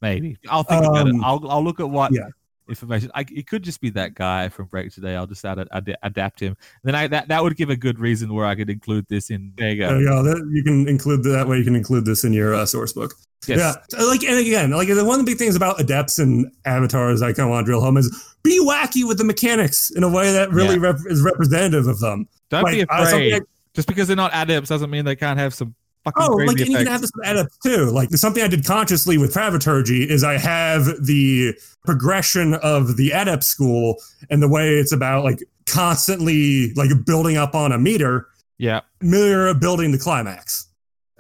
[0.02, 1.16] Maybe I'll think about it.
[1.16, 2.28] Um, I'll I'll look at what yeah.
[2.68, 3.10] information.
[3.16, 5.16] I, it could just be that guy from Break Today.
[5.16, 6.58] I'll just ad, ad, adapt him.
[6.84, 9.54] Then I that, that would give a good reason where I could include this in.
[9.58, 9.88] There you go.
[9.88, 10.24] There you go.
[10.24, 11.58] That, you can include that way.
[11.58, 13.14] You can include this in your uh, source book.
[13.48, 13.78] Yes.
[13.92, 17.22] Yeah, like and again, like the one of the big things about adepts and avatars
[17.22, 20.10] I kind of want to drill home is be wacky with the mechanics in a
[20.10, 22.28] way that really rep- is representative of them.
[22.50, 23.34] Don't be Like, uh, afraid.
[23.34, 23.44] like-
[23.74, 26.60] just because they're not adepts doesn't mean they can't have some fucking Oh, crazy like
[26.60, 27.86] and you can have this with adepts too.
[27.86, 31.56] Like something I did consciously with Pravaturgy is I have the
[31.86, 33.96] progression of the adept school
[34.30, 38.82] and the way it's about like constantly like building up on a meter, yeah.
[39.02, 40.68] mirror building the climax.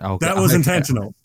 [0.02, 0.26] Okay.
[0.26, 0.56] That was Okay.
[0.58, 1.16] intentional.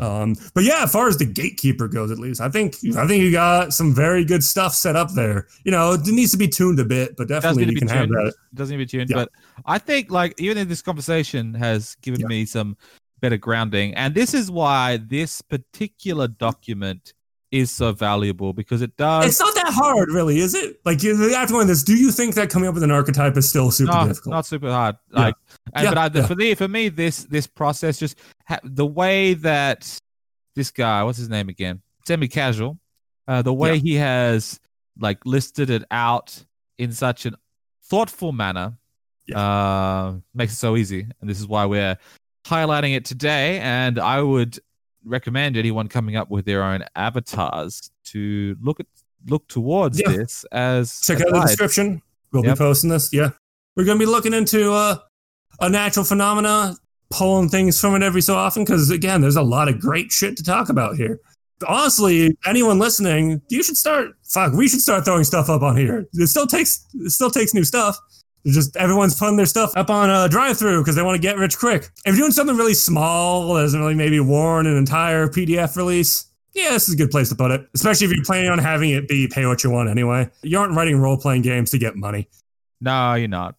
[0.00, 3.22] Um, but yeah, as far as the gatekeeper goes, at least I think I think
[3.22, 5.48] you got some very good stuff set up there.
[5.64, 8.08] You know, it needs to be tuned a bit, but definitely you can be have
[8.08, 8.28] that.
[8.28, 9.16] It doesn't need to be tuned, Yeah.
[9.16, 9.30] but
[9.66, 12.26] I think like even if this conversation has given Yeah.
[12.26, 12.76] me some
[13.20, 17.14] better grounding, and this is why this particular document
[17.50, 19.26] is so valuable because it does.
[19.26, 20.80] It's not that hard, really, is it?
[20.84, 21.84] Like you have to wonder this.
[21.84, 24.32] Do you think that coming up with an archetype is still super no, difficult?
[24.32, 24.96] not super hard.
[25.10, 25.36] Like,
[25.72, 26.26] and, Yeah, but I, yeah.
[26.26, 29.98] for me, for me, this this process just ha- the way that
[30.54, 31.80] this guy, what's his name again?
[32.06, 32.78] Semi casual.
[33.26, 33.80] Uh, the way Yeah.
[33.80, 34.60] he has
[34.98, 36.44] like listed it out
[36.78, 37.34] in such an
[37.82, 38.74] thoughtful manner
[39.34, 41.06] uh, makes it so easy.
[41.20, 41.96] And this is why we're
[42.44, 43.58] highlighting it today.
[43.60, 44.58] And I would
[45.04, 48.86] recommend anyone coming up with their own avatars to look at
[49.26, 52.02] look towards this as Check a out the description.
[52.32, 52.54] We'll Yep.
[52.54, 53.12] be posting this.
[53.12, 53.30] Yeah.
[53.76, 54.98] We're going to be looking into uh,
[55.60, 56.76] Unnatural Phenomena,
[57.10, 58.64] pulling things from it every so often.
[58.64, 61.20] Because, again, there's a lot of great shit to talk about here.
[61.68, 64.10] Honestly, anyone listening, you should start.
[64.24, 66.06] Fuck, we should start throwing stuff up on here.
[66.14, 67.98] It still takes it still takes new stuff.
[68.44, 71.38] It's just everyone's putting their stuff up on a DriveThru because they want to get
[71.38, 71.84] rich quick.
[72.04, 76.26] If you're doing something really small that doesn't really maybe warrant an entire PDF release,
[76.52, 77.66] yeah, this is a good place to put it.
[77.74, 80.28] Especially if you're planning on having it be pay what you want anyway.
[80.42, 82.28] You aren't writing role-playing games to get money.
[82.80, 83.54] No, you're not.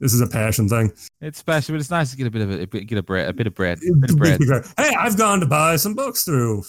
[0.00, 0.92] This is a passion thing.
[1.20, 3.32] It's special, but it's nice to get a bit of a, get a bread, a
[3.32, 4.40] bit of bread, a bit of bread.
[4.76, 6.64] Hey, I've gone to buy some books through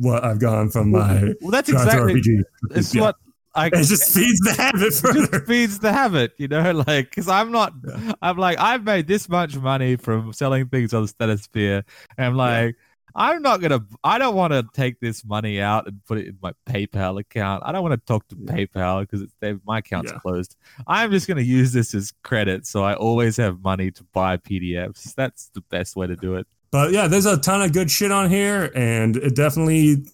[0.00, 2.14] what I've gone from my Well, that's exactly.
[2.14, 2.42] RPG.
[2.70, 3.02] It's Yeah.
[3.02, 3.16] what
[3.54, 3.66] I.
[3.66, 5.26] It just feeds the habit it further.
[5.26, 8.12] just feeds the habit, you know, like because I'm not, Yeah.
[8.22, 11.84] I'm like I've made this much money from selling things on the Statosphere,
[12.16, 12.76] and I'm like,
[13.14, 16.38] I'm not gonna, I don't want to take this money out and put it in
[16.42, 17.62] my PayPal account.
[17.66, 18.36] I don't want to talk to.
[18.36, 19.26] PayPal because
[19.64, 20.18] my account's Yeah.
[20.18, 20.56] closed.
[20.86, 25.14] I'm just gonna use this as credit, so I always have money to buy PDFs.
[25.14, 26.46] That's the best way to do it.
[26.72, 30.06] But yeah, there's a ton of good shit on here, and it definitely,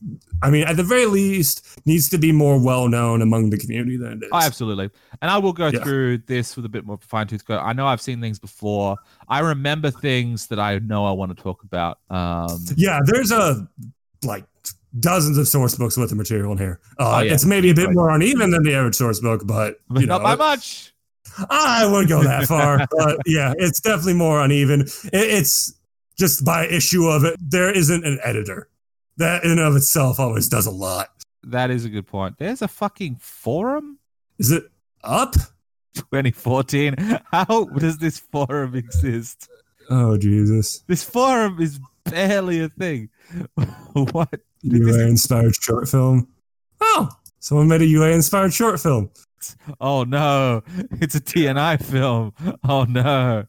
[0.42, 3.96] I mean, at the very least, needs to be more well known among the community
[3.96, 4.30] than it is.
[4.32, 4.90] Oh, absolutely.
[5.22, 5.84] And I will go Yeah.
[5.84, 7.60] through this with a bit more fine tooth comb.
[7.64, 8.96] I know I've seen things before.
[9.28, 12.00] I remember things that I know I want to talk about.
[12.10, 13.68] Um, yeah, there's a
[14.24, 14.44] like
[14.98, 16.80] dozens of source books with the material in here.
[16.98, 17.34] Uh, Oh, yeah.
[17.34, 17.94] It's maybe a bit Right.
[17.94, 20.92] more uneven than the average source book, but but you not know, by much.
[21.50, 24.80] I wouldn't go that far, but yeah, it's definitely more uneven.
[24.80, 25.72] It, it's
[26.18, 28.68] just by issue of it, there isn't an editor.
[29.16, 31.08] That in and of itself always does a lot.
[31.42, 32.36] That is a good point.
[32.38, 33.98] There's a fucking forum.
[34.38, 34.64] Is it
[35.02, 35.34] up?
[35.94, 36.94] 2014.
[37.32, 39.48] How does this forum exist?
[39.90, 40.80] Oh Jesus!
[40.86, 43.08] This forum is barely a thing.
[43.92, 44.40] what?
[44.62, 46.28] UA inspired short film.
[46.80, 47.08] Oh,
[47.38, 49.10] someone made a UA inspired short film.
[49.80, 50.62] Oh no!
[51.00, 52.34] It's a TNI film.
[52.68, 53.46] Oh no!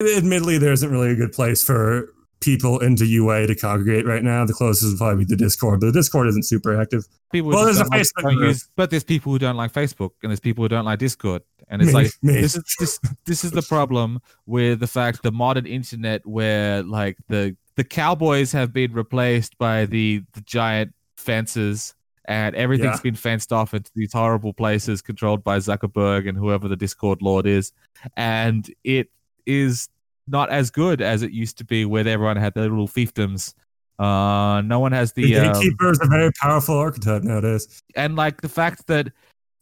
[0.00, 4.44] Admittedly, there isn't really a good place for people into UA to congregate right now.
[4.46, 7.04] The closest would probably be the Discord, but the Discord isn't super active.
[7.32, 8.48] People Well, there's a like- Facebook group.
[8.48, 11.42] use- but there's people who don't like Facebook, and there's people who don't like Discord,
[11.66, 12.34] and it's Me- like me.
[12.40, 17.16] this is this this is the problem with the fact the modern internet where like
[17.28, 21.94] the the cowboys have been replaced by the the giant fences
[22.26, 23.02] and everything's Yeah.
[23.02, 27.46] been fenced off into these horrible places controlled by Zuckerberg and whoever the Discord lord
[27.46, 27.72] is
[28.16, 29.10] and it
[29.48, 29.88] is
[30.28, 33.54] not as good as it used to be where everyone had their little fiefdoms
[33.98, 37.80] uh no one has The, the um, gatekeeper is a very powerful archetype nowadays.
[37.96, 39.10] and like the fact that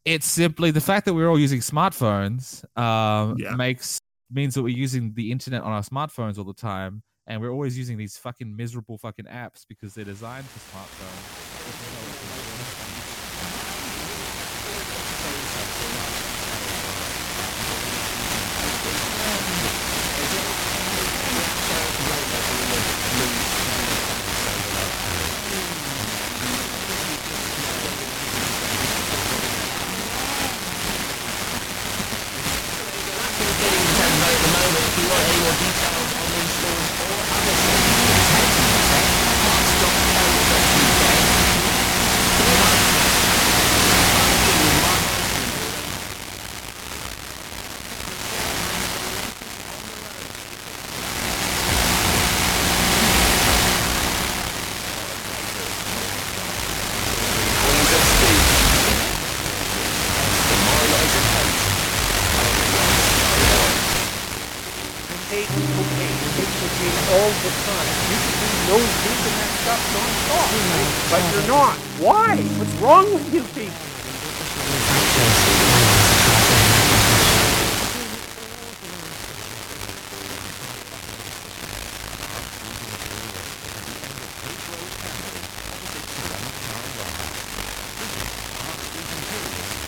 [0.05, 3.55] it's simply the fact that we're all using smartphones um, Yeah.
[3.55, 3.99] makes
[4.31, 7.79] means that we're using the internet on our smartphones all the time and we're always
[7.79, 11.46] using these fucking miserable fucking apps because they're designed for smartphones